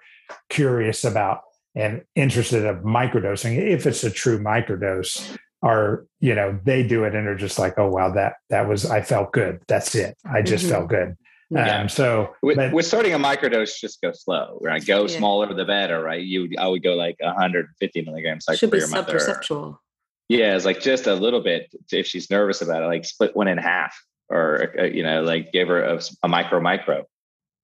[0.50, 1.42] curious about
[1.76, 7.16] and interested of microdosing, if it's a true microdose, are you know they do it
[7.16, 9.62] and they're just like, oh wow, that that was I felt good.
[9.68, 10.16] That's it.
[10.26, 10.74] I just mm-hmm.
[10.74, 11.18] felt good.
[11.50, 11.80] Yeah.
[11.80, 14.86] Um, so with, but, with, starting a microdose, just go slow, right?
[14.86, 15.18] Go yeah.
[15.18, 16.22] smaller the better, right?
[16.22, 19.82] You I would go like 150 milligrams like should be sub-perceptual.
[20.30, 23.48] Yeah, it's like just a little bit if she's nervous about it, like split one
[23.48, 23.98] in half.
[24.30, 27.06] or uh, you know, like give her a, a micro micro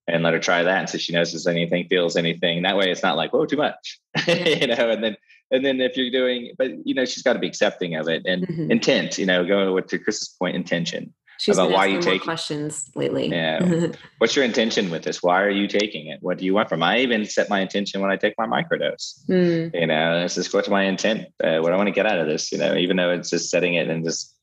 [0.06, 2.62] and let her try that and see if she notices anything, feels anything.
[2.62, 4.90] That way, it's not like whoa, too much, you know.
[4.90, 5.16] And then
[5.50, 8.22] and then if you're doing, but you know, she's got to be accepting of it
[8.26, 8.70] and mm-hmm.
[8.70, 9.18] intent.
[9.18, 11.12] You know, going with to Chris's point, intention.
[11.38, 13.28] She's about why you take questions lately.
[13.28, 13.88] Yeah.
[14.18, 15.22] What's your intention with this?
[15.22, 16.18] Why are you taking it?
[16.22, 16.82] What do you want from?
[16.82, 19.24] I even set my intention when I take my microdose.
[19.28, 19.74] Mm.
[19.74, 21.28] You know, this is what's my intent.
[21.42, 22.52] Uh, what I want to get out of this.
[22.52, 24.34] You know, even though it's just setting it and just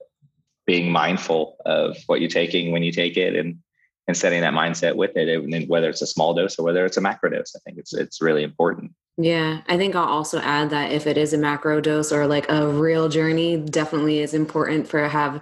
[0.65, 3.59] being mindful of what you're taking when you take it and
[4.07, 6.97] and setting that mindset with it, and whether it's a small dose or whether it's
[6.97, 7.55] a macro dose.
[7.55, 8.91] I think it's it's really important.
[9.17, 12.49] Yeah, I think I'll also add that if it is a macro dose or like
[12.49, 15.41] a real journey, definitely is important for have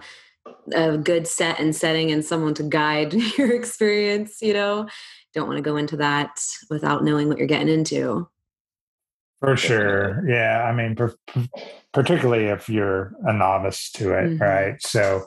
[0.74, 4.42] a good set and setting and someone to guide your experience.
[4.42, 4.88] You know,
[5.34, 6.40] don't want to go into that
[6.70, 8.28] without knowing what you're getting into.
[9.40, 10.64] For sure, yeah.
[10.64, 11.16] I mean, per-
[11.94, 14.44] particularly if you're a novice to it, mm-hmm.
[14.44, 14.82] right?
[14.82, 15.26] So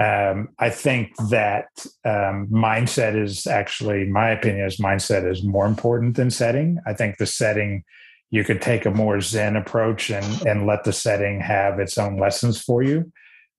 [0.00, 1.68] um, I think that
[2.04, 6.78] um, mindset is actually, my opinion is mindset is more important than setting.
[6.84, 7.84] I think the setting,
[8.30, 12.18] you could take a more Zen approach and, and let the setting have its own
[12.18, 13.12] lessons for you.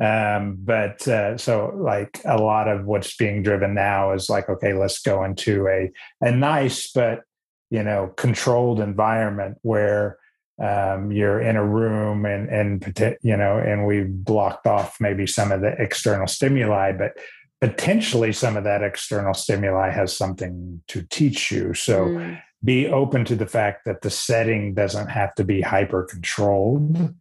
[0.03, 4.73] Um, but uh, so, like a lot of what's being driven now is like, okay,
[4.73, 5.91] let's go into a
[6.21, 7.21] a nice but
[7.69, 10.17] you know controlled environment where
[10.63, 15.51] um, you're in a room and and you know and we've blocked off maybe some
[15.51, 17.13] of the external stimuli but
[17.59, 22.39] potentially some of that external stimuli has something to teach you so mm.
[22.63, 27.13] be open to the fact that the setting doesn't have to be hyper controlled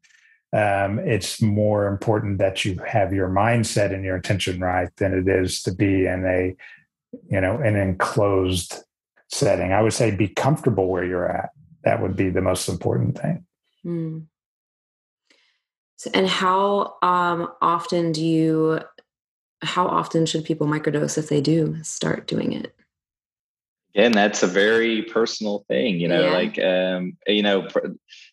[0.54, 5.28] um, it's more important that you have your mindset and your intention right than it
[5.28, 6.54] is to be in a
[7.30, 8.82] you know an enclosed
[9.28, 11.50] setting i would say be comfortable where you're at
[11.84, 13.44] that would be the most important thing.
[13.86, 14.26] Mm.
[15.96, 18.80] So, and how um, often do you?
[19.62, 22.74] How often should people microdose if they do start doing it?
[23.94, 26.00] Again, that's a very personal thing.
[26.00, 26.32] You know, yeah.
[26.32, 27.68] like um, you know,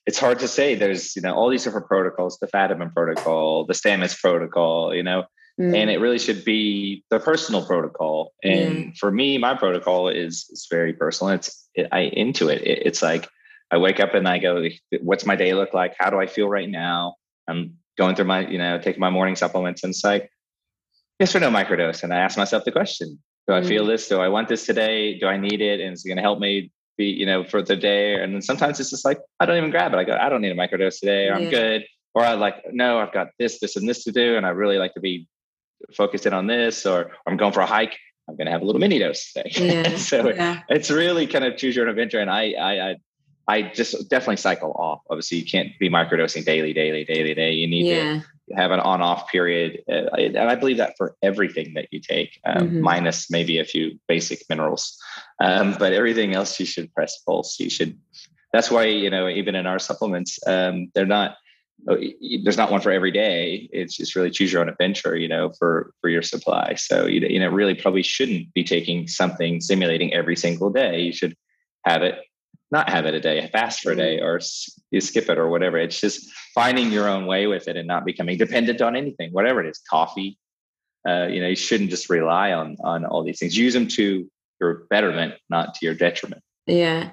[0.05, 0.76] it's hard to say.
[0.76, 4.93] There's you know all these different protocols: the Fadiman protocol, the Stamets protocol.
[4.93, 5.26] You know,
[5.59, 5.76] Mm.
[5.76, 10.66] and it really should be the personal protocol and for me my protocol is is
[10.72, 12.62] very personal it's it, i into it.
[12.62, 12.84] it.
[12.86, 13.28] it's like
[13.72, 14.66] I wake up and I go,
[15.01, 15.95] what's my day look like?
[15.97, 17.16] How do I feel right now?
[17.47, 20.30] I'm going through my, you know, taking my morning supplements and it's like,
[21.20, 22.03] yes or no microdose.
[22.03, 23.87] And I ask myself the question, do I feel mm.
[23.87, 24.07] this?
[24.07, 25.17] Do I want this today?
[25.17, 25.79] Do I need it?
[25.79, 28.21] And is it going to help me be, you know, for the day?
[28.21, 29.97] And then sometimes it's just like, I don't even grab it.
[29.97, 31.83] I go, I don't need a microdose today or I'm good.
[32.13, 34.35] Or I like, no, I've got this, this, and this to do.
[34.35, 35.27] And I really like to be
[35.95, 37.97] focused in on this, or I'm going for a hike.
[38.27, 39.51] I'm going to have a little mini dose today.
[39.55, 39.95] Yeah.
[39.95, 40.61] so yeah.
[40.69, 42.19] it's really kind of choose your own adventure.
[42.19, 42.95] And I, I, I
[43.47, 45.01] I just definitely cycle off.
[45.09, 47.51] Obviously, you can't be microdosing daily, daily, daily, day.
[47.51, 47.95] You need yeah.
[47.95, 48.25] to
[48.55, 52.67] have an on-off period, uh, and I believe that for everything that you take, um,
[52.67, 52.81] mm-hmm.
[52.81, 54.97] minus maybe a few basic minerals,
[55.39, 57.59] um, but everything else you should press pulse.
[57.59, 57.97] You should.
[58.53, 61.37] That's why you know even in our supplements, um, they're not.
[61.89, 61.97] Oh,
[62.43, 63.67] there's not one for every day.
[63.73, 66.75] It's just really choose your own adventure, you know, for for your supply.
[66.75, 71.01] So you you know really probably shouldn't be taking something simulating every single day.
[71.01, 71.35] You should
[71.85, 72.19] have it
[72.72, 74.26] not have it a day, fast for a day, mm-hmm.
[74.26, 74.39] or
[74.91, 75.78] you skip it or whatever.
[75.78, 79.63] It's just finding your own way with it and not becoming dependent on anything, whatever
[79.63, 79.82] it is.
[79.89, 80.38] Coffee,
[81.07, 83.57] uh, you know, you shouldn't just rely on on all these things.
[83.57, 86.41] Use them to your betterment, not to your detriment.
[86.65, 87.11] Yeah.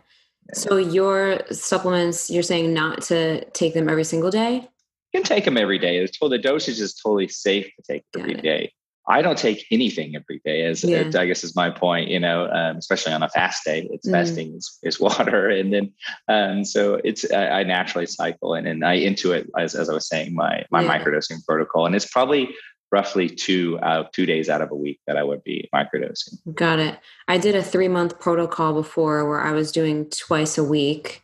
[0.55, 4.69] So your supplements, you're saying not to take them every single day.
[5.13, 5.99] You can take them every day.
[5.99, 8.73] It's the dosage is totally safe to take every day.
[9.09, 11.11] I don't take anything every day, as yeah.
[11.15, 12.09] I guess is my point.
[12.09, 14.13] You know, um, especially on a fast day, it's mm.
[14.13, 15.93] fasting is, is, water, and then
[16.29, 19.95] um, so it's I, I, naturally cycle and and I into it as, as I
[19.95, 20.99] was saying my my yeah.
[20.99, 22.55] microdosing protocol, and it's probably
[22.93, 26.39] roughly two uh, two days out of a week that I would be microdosing.
[26.55, 26.99] Got it.
[27.27, 31.23] I did a three month protocol before where I was doing twice a week.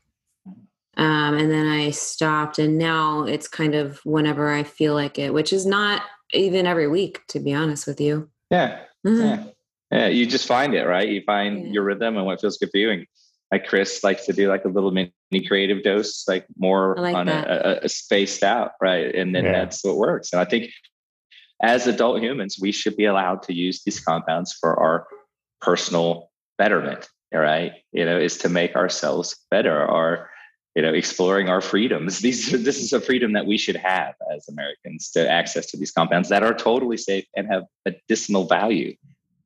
[0.97, 5.35] Um, and then I stopped, and now it's kind of whenever I feel like it,
[5.35, 6.03] which is not
[6.35, 8.28] even every week, to be honest with you.
[8.51, 8.80] Yeah.
[9.07, 9.20] Mm-hmm.
[9.20, 9.45] Yeah.
[9.91, 10.07] Yeah.
[10.09, 11.09] You just find it, right?
[11.09, 11.72] You find yeah.
[11.72, 12.91] your rhythm and what feels good for you.
[12.91, 13.07] And
[13.51, 15.12] like Chris likes to do like a little mini
[15.47, 19.14] creative dose, like more like on a, a, a, spaced out, right?
[19.14, 19.53] And then yeah.
[19.53, 20.32] that's what works.
[20.32, 20.70] And I think
[21.62, 25.07] as adult humans, we should be allowed to use these compounds for our
[25.61, 27.72] personal betterment, right?
[27.93, 30.30] You know, is to make ourselves better, our
[30.75, 32.18] you know exploring our freedoms.
[32.20, 35.91] These this is a freedom that we should have as americans to access to these
[35.91, 38.95] compounds that are totally safe and have medicinal value.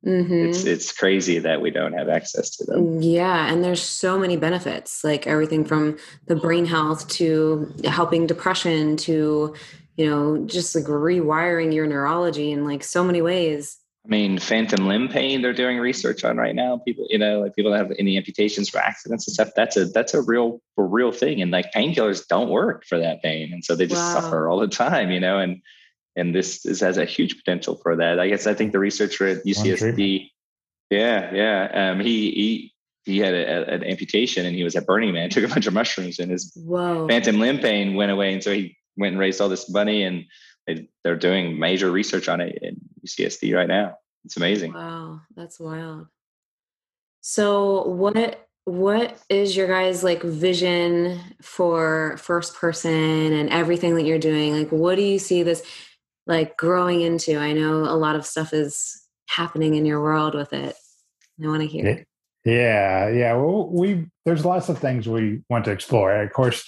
[0.07, 0.51] Mm-hmm.
[0.51, 3.03] it's it's crazy that we don't have access to them.
[3.03, 8.97] Yeah and there's so many benefits like everything from the brain health to helping depression
[8.99, 9.57] to
[9.97, 14.86] you know just like rewiring your neurology in like so many ways I mean, phantom
[14.86, 16.78] limb pain they're doing research on right now.
[16.78, 19.51] People, you know, like people that have any amputations for accidents and stuff.
[19.55, 21.42] That's a that's a real a real thing.
[21.42, 23.53] And like painkillers don't work for that pain.
[23.53, 24.20] And so they just wow.
[24.20, 25.61] suffer all the time, you know, and
[26.16, 28.18] and this, this has a huge potential for that.
[28.18, 30.30] I guess I think the researcher at UCSD,
[30.90, 31.90] yeah, yeah.
[31.92, 32.74] Um, he he
[33.05, 35.66] he had a, a, an amputation and he was at Burning Man, took a bunch
[35.66, 37.09] of mushrooms and his Whoa.
[37.09, 38.32] phantom limb pain went away.
[38.32, 40.24] And so he went and raised all this money and
[40.68, 43.96] they, they're doing major research on it in UCSD right now.
[44.24, 44.74] It's amazing.
[44.74, 46.06] Wow, that's wild.
[47.20, 54.18] So what what is your guys like vision for first person and everything that you're
[54.18, 54.52] doing?
[54.52, 55.62] Like what do you see this
[56.26, 57.38] like growing into?
[57.38, 60.76] I know a lot of stuff is happening in your world with it.
[61.42, 62.04] I want to hear.
[62.44, 63.34] Yeah, yeah.
[63.34, 66.14] Well, we there's lots of things we want to explore.
[66.22, 66.64] Of course,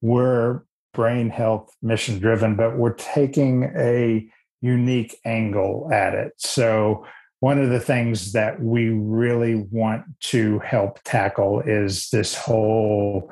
[0.00, 0.62] we're
[0.94, 4.26] brain health mission driven, but we're taking a
[4.60, 6.32] unique angle at it.
[6.38, 7.06] So
[7.40, 13.30] one of the things that we really want to help tackle is this whole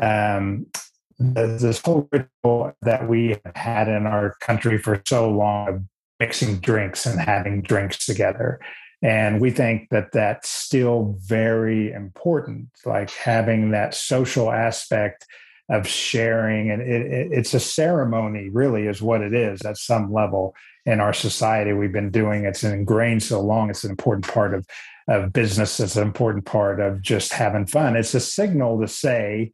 [0.00, 0.66] um,
[1.18, 5.82] this whole ritual that we have had in our country for so long of
[6.18, 8.60] mixing drinks and having drinks together.
[9.02, 15.26] And we think that that's still very important, like having that social aspect
[15.68, 16.70] of sharing.
[16.70, 20.54] And it, it, it's a ceremony, really, is what it is at some level
[20.84, 21.72] in our society.
[21.72, 23.70] We've been doing it's ingrained so long.
[23.70, 24.66] It's an important part of,
[25.08, 27.96] of business, it's an important part of just having fun.
[27.96, 29.52] It's a signal to say,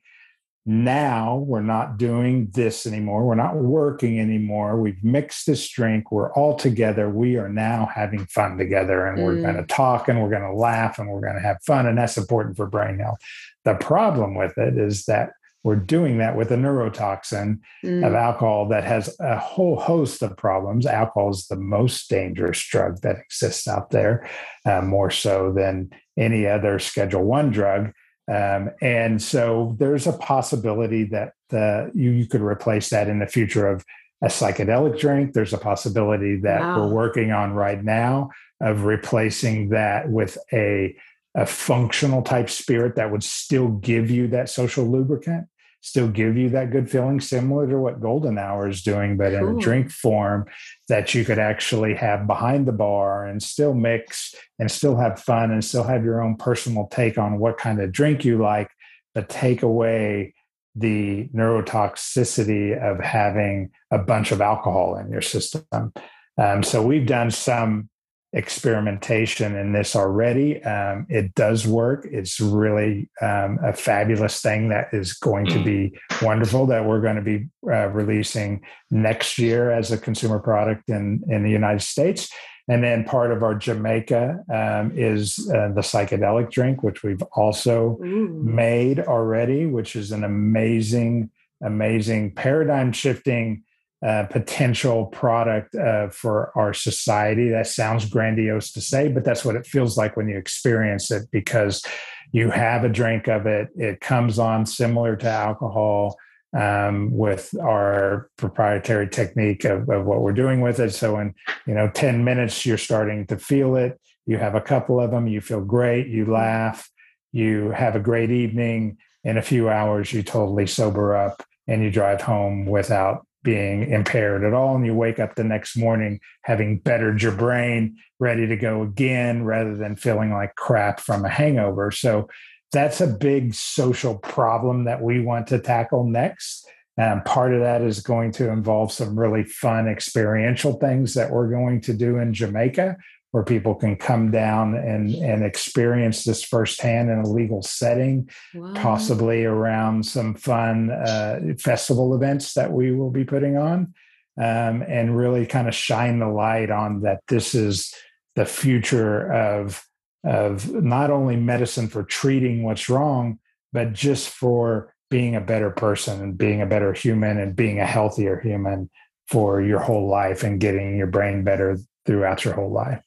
[0.68, 3.24] now we're not doing this anymore.
[3.24, 4.78] We're not working anymore.
[4.78, 6.12] We've mixed this drink.
[6.12, 7.08] We're all together.
[7.08, 9.24] We are now having fun together and mm.
[9.24, 11.86] we're going to talk and we're going to laugh and we're going to have fun.
[11.86, 13.16] And that's important for brain health.
[13.64, 15.30] The problem with it is that
[15.64, 18.06] we're doing that with a neurotoxin mm.
[18.06, 20.86] of alcohol that has a whole host of problems.
[20.86, 24.28] Alcohol is the most dangerous drug that exists out there,
[24.64, 27.92] uh, more so than any other Schedule One drug
[28.28, 33.26] um, and so there's a possibility that uh, you, you could replace that in the
[33.26, 33.84] future of
[34.22, 35.32] a psychedelic drink.
[35.32, 36.78] There's a possibility that wow.
[36.78, 38.30] we're working on right now
[38.60, 40.94] of replacing that with a,
[41.34, 45.46] a functional type spirit that would still give you that social lubricant
[45.80, 49.48] still give you that good feeling similar to what golden hour is doing but cool.
[49.48, 50.46] in a drink form
[50.88, 55.50] that you could actually have behind the bar and still mix and still have fun
[55.50, 58.70] and still have your own personal take on what kind of drink you like
[59.14, 60.34] but take away
[60.74, 65.92] the neurotoxicity of having a bunch of alcohol in your system
[66.38, 67.88] um, so we've done some
[68.32, 70.62] experimentation in this already.
[70.62, 72.06] Um, it does work.
[72.10, 77.16] It's really um, a fabulous thing that is going to be wonderful that we're going
[77.16, 82.30] to be uh, releasing next year as a consumer product in, in the United States.
[82.70, 87.98] And then part of our Jamaica um, is uh, the psychedelic drink, which we've also
[88.04, 88.42] Ooh.
[88.44, 91.30] made already, which is an amazing,
[91.62, 93.64] amazing paradigm shifting
[94.02, 97.48] potential product uh, for our society.
[97.48, 101.28] That sounds grandiose to say, but that's what it feels like when you experience it
[101.32, 101.84] because
[102.32, 103.68] you have a drink of it.
[103.76, 106.16] It comes on similar to alcohol
[106.56, 110.92] um, with our proprietary technique of, of what we're doing with it.
[110.94, 111.34] So in
[111.66, 114.00] you know 10 minutes, you're starting to feel it.
[114.26, 116.88] You have a couple of them, you feel great, you laugh,
[117.32, 118.98] you have a great evening.
[119.24, 124.44] In a few hours, you totally sober up and you drive home without being impaired
[124.44, 124.76] at all.
[124.76, 129.42] And you wake up the next morning having bettered your brain, ready to go again,
[129.42, 131.90] rather than feeling like crap from a hangover.
[131.90, 132.28] So
[132.72, 136.68] that's a big social problem that we want to tackle next.
[136.98, 141.48] And part of that is going to involve some really fun experiential things that we're
[141.48, 142.98] going to do in Jamaica,
[143.30, 148.72] where people can come down and, and experience this firsthand in a legal setting, wow.
[148.76, 153.92] possibly around some fun uh, festival events that we will be putting on,
[154.38, 157.94] um, and really kind of shine the light on that this is
[158.34, 159.84] the future of,
[160.24, 163.38] of not only medicine for treating what's wrong,
[163.72, 167.86] but just for being a better person and being a better human and being a
[167.86, 168.88] healthier human
[169.26, 171.76] for your whole life and getting your brain better
[172.06, 173.02] throughout your whole life.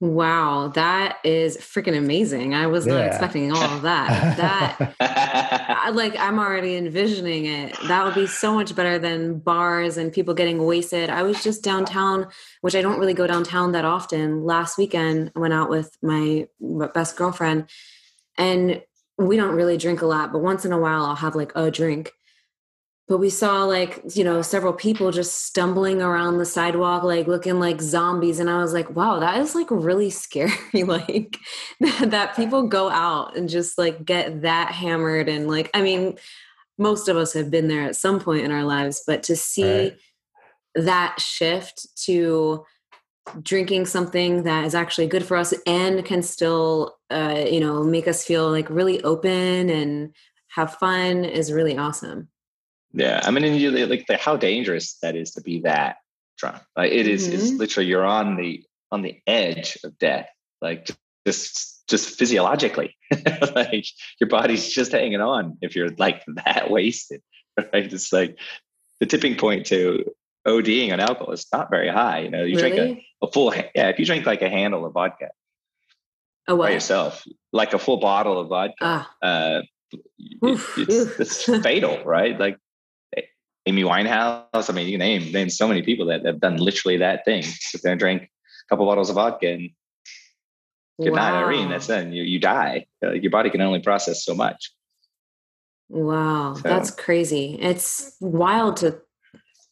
[0.00, 2.54] Wow, that is freaking amazing.
[2.54, 2.94] I was yeah.
[2.94, 4.36] not expecting all of that.
[4.36, 4.94] That
[5.94, 7.76] like I'm already envisioning it.
[7.88, 11.10] That would be so much better than bars and people getting wasted.
[11.10, 12.28] I was just downtown,
[12.60, 14.44] which I don't really go downtown that often.
[14.44, 16.46] Last weekend I went out with my
[16.94, 17.68] best girlfriend
[18.36, 18.82] and
[19.16, 21.70] we don't really drink a lot, but once in a while I'll have like a
[21.70, 22.12] drink.
[23.08, 27.58] But we saw like you know several people just stumbling around the sidewalk like looking
[27.58, 30.52] like zombies and i was like wow that is like really scary
[30.84, 31.38] like
[31.80, 36.16] that people go out and just like get that hammered and like i mean
[36.76, 39.82] most of us have been there at some point in our lives but to see
[39.82, 39.96] right.
[40.74, 42.64] that shift to
[43.42, 48.08] drinking something that is actually good for us and can still uh, you know make
[48.08, 50.14] us feel like really open and
[50.48, 52.28] have fun is really awesome
[52.98, 55.98] yeah, I mean, you, like the, how dangerous that is to be that
[56.36, 56.60] drunk.
[56.76, 57.34] Like it is, mm-hmm.
[57.36, 60.28] it's literally you're on the on the edge of death.
[60.60, 60.90] Like
[61.24, 62.96] just just physiologically,
[63.54, 63.86] like
[64.20, 67.22] your body's just hanging on if you're like that wasted.
[67.56, 67.92] Right?
[67.92, 68.36] It's like
[68.98, 70.04] the tipping point to
[70.44, 72.20] ODing on alcohol is not very high.
[72.20, 72.70] You know, you really?
[72.76, 73.90] drink a, a full yeah.
[73.90, 75.28] If you drink like a handle of vodka,
[76.48, 78.74] oh, by yourself, like a full bottle of vodka.
[78.80, 79.10] Ah.
[79.22, 79.62] Uh,
[80.44, 82.38] Oof, it's, it's fatal, right?
[82.38, 82.58] Like
[83.68, 84.70] Amy Winehouse.
[84.70, 87.42] I mean, you name name so many people that have done literally that thing.
[87.42, 88.28] Sit there and drink a
[88.68, 89.70] couple bottles of vodka and
[91.00, 91.16] good wow.
[91.16, 91.68] night, Irene.
[91.68, 92.86] That's then you you die.
[93.04, 94.72] Uh, your body can only process so much.
[95.90, 96.62] Wow, so.
[96.62, 97.58] that's crazy.
[97.60, 99.00] It's wild to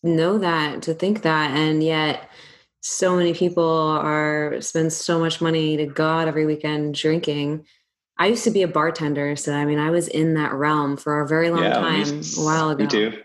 [0.03, 2.31] know that, to think that, and yet
[2.81, 7.67] so many people are spend so much money to God every weekend drinking.
[8.19, 11.21] I used to be a bartender, so I mean, I was in that realm for
[11.21, 12.85] a very long yeah, time a while ago.
[12.85, 13.23] Me too.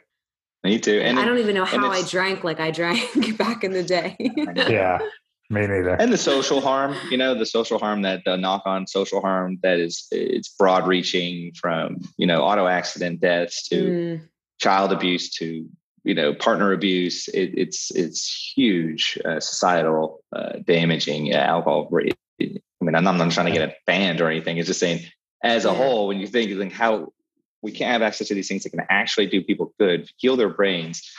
[0.64, 1.02] Me too.
[1.02, 4.16] And I don't even know how I drank like I drank back in the day.
[4.46, 5.00] yeah,
[5.50, 5.96] me neither.
[5.96, 9.58] And the social harm, you know, the social harm that the knock on social harm
[9.64, 14.28] that is it's broad reaching from, you know, auto accident deaths to mm.
[14.60, 15.68] child abuse to,
[16.04, 17.28] you know, partner abuse.
[17.30, 21.90] It, it's it's huge uh, societal uh, damaging uh, alcohol.
[22.00, 24.58] I mean, I'm not trying to get it banned or anything.
[24.58, 25.02] It's just saying
[25.44, 25.76] as a yeah.
[25.76, 27.12] whole, when you think like how
[27.62, 30.50] we can't have access to these things that can actually do people good, heal their
[30.50, 31.10] brains,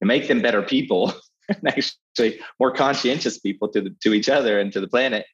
[0.00, 1.12] and make them better people,
[1.48, 5.26] and actually more conscientious people to the, to each other and to the planet.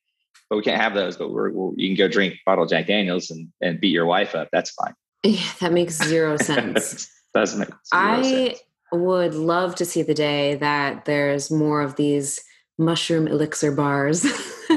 [0.50, 1.16] But we can't have those.
[1.16, 4.34] But we're, we're, you can go drink bottle Jack Daniels and, and beat your wife
[4.34, 4.48] up.
[4.52, 4.94] That's fine.
[5.22, 7.10] Yeah, that makes zero sense.
[7.34, 8.60] Doesn't make I sense.
[8.92, 12.40] would love to see the day that there's more of these
[12.78, 14.22] mushroom elixir bars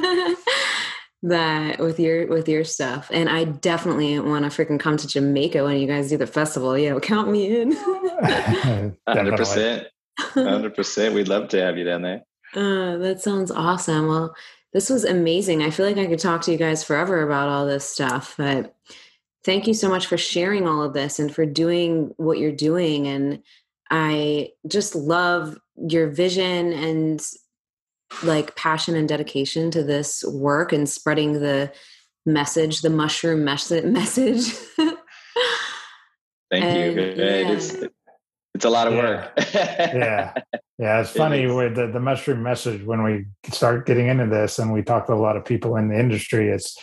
[1.23, 3.09] that with your with your stuff.
[3.13, 6.77] And i definitely want to freaking come to jamaica when you guys do the festival.
[6.77, 7.71] You know count me in.
[8.21, 9.85] 100%
[10.19, 12.23] 100% we'd love to have you down there.
[12.53, 14.09] Uh, that sounds awesome.
[14.09, 14.35] Well
[14.73, 15.63] this was amazing.
[15.63, 18.75] I feel like i could talk to you guys forever about all this stuff but
[19.45, 23.07] thank you so much for sharing all of this and for doing what you're doing.
[23.07, 23.41] And
[23.89, 27.25] i just love your vision and
[28.23, 31.71] like passion and dedication to this work and spreading the
[32.25, 34.53] message, the mushroom mes- message.
[36.51, 37.01] Thank and, you.
[37.01, 37.51] Yeah.
[37.51, 37.75] It's,
[38.53, 39.01] it's a lot of yeah.
[39.01, 39.31] work.
[39.53, 40.33] yeah.
[40.77, 41.01] Yeah.
[41.01, 44.73] It's funny it with the, the mushroom message when we start getting into this and
[44.73, 46.77] we talk to a lot of people in the industry, it's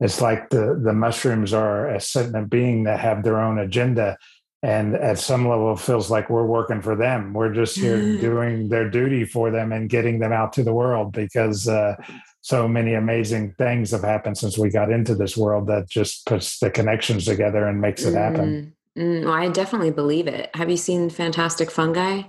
[0.00, 4.18] it's like the the mushrooms are a sentient being that have their own agenda
[4.64, 7.34] and at some level feels like we're working for them.
[7.34, 11.12] We're just here doing their duty for them and getting them out to the world
[11.12, 11.96] because uh,
[12.40, 16.60] so many amazing things have happened since we got into this world that just puts
[16.60, 18.74] the connections together and makes it happen.
[18.96, 20.48] Mm, mm, well, i definitely believe it.
[20.56, 22.22] Have you seen fantastic fungi?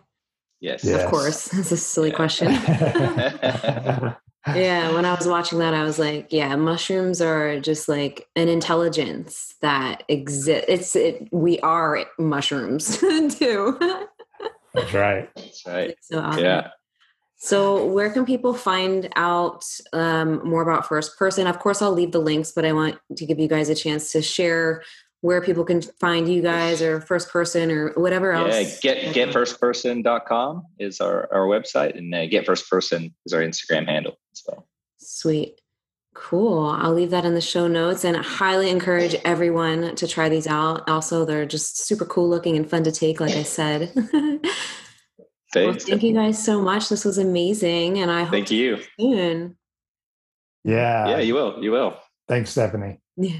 [0.59, 1.03] Yes, yes.
[1.03, 1.53] of course.
[1.53, 2.15] It's a silly yeah.
[2.15, 2.51] question
[4.53, 8.47] yeah when i was watching that i was like yeah mushrooms are just like an
[8.47, 12.97] intelligence that exists it's it we are mushrooms
[13.37, 13.77] too.
[14.73, 15.29] That's right.
[15.35, 15.95] That's right.
[16.01, 16.43] So awesome.
[16.43, 16.67] yeah.
[17.37, 21.47] So where can people find out um, more about first person?
[21.47, 24.11] Of course i'll leave the links but i want to give you guys a chance
[24.11, 24.83] to share
[25.21, 28.83] where people can find you guys or first person or whatever else.
[28.83, 33.87] Yeah, get getfirstperson.com is our, our website and uh, get first person is our Instagram
[33.87, 34.67] handle as well.
[34.97, 35.61] Sweet.
[36.13, 36.69] Cool.
[36.69, 40.47] I'll leave that in the show notes and I highly encourage everyone to try these
[40.47, 40.87] out.
[40.89, 43.91] Also, they're just super cool looking and fun to take, like I said.
[45.55, 46.87] well, thank you guys so much.
[46.87, 47.99] This was amazing.
[47.99, 49.57] And I hope thank you soon.
[50.63, 51.09] Yeah.
[51.09, 51.61] Yeah, you will.
[51.61, 51.97] You will.
[52.27, 52.99] Thanks, Stephanie.
[53.17, 53.39] Yeah.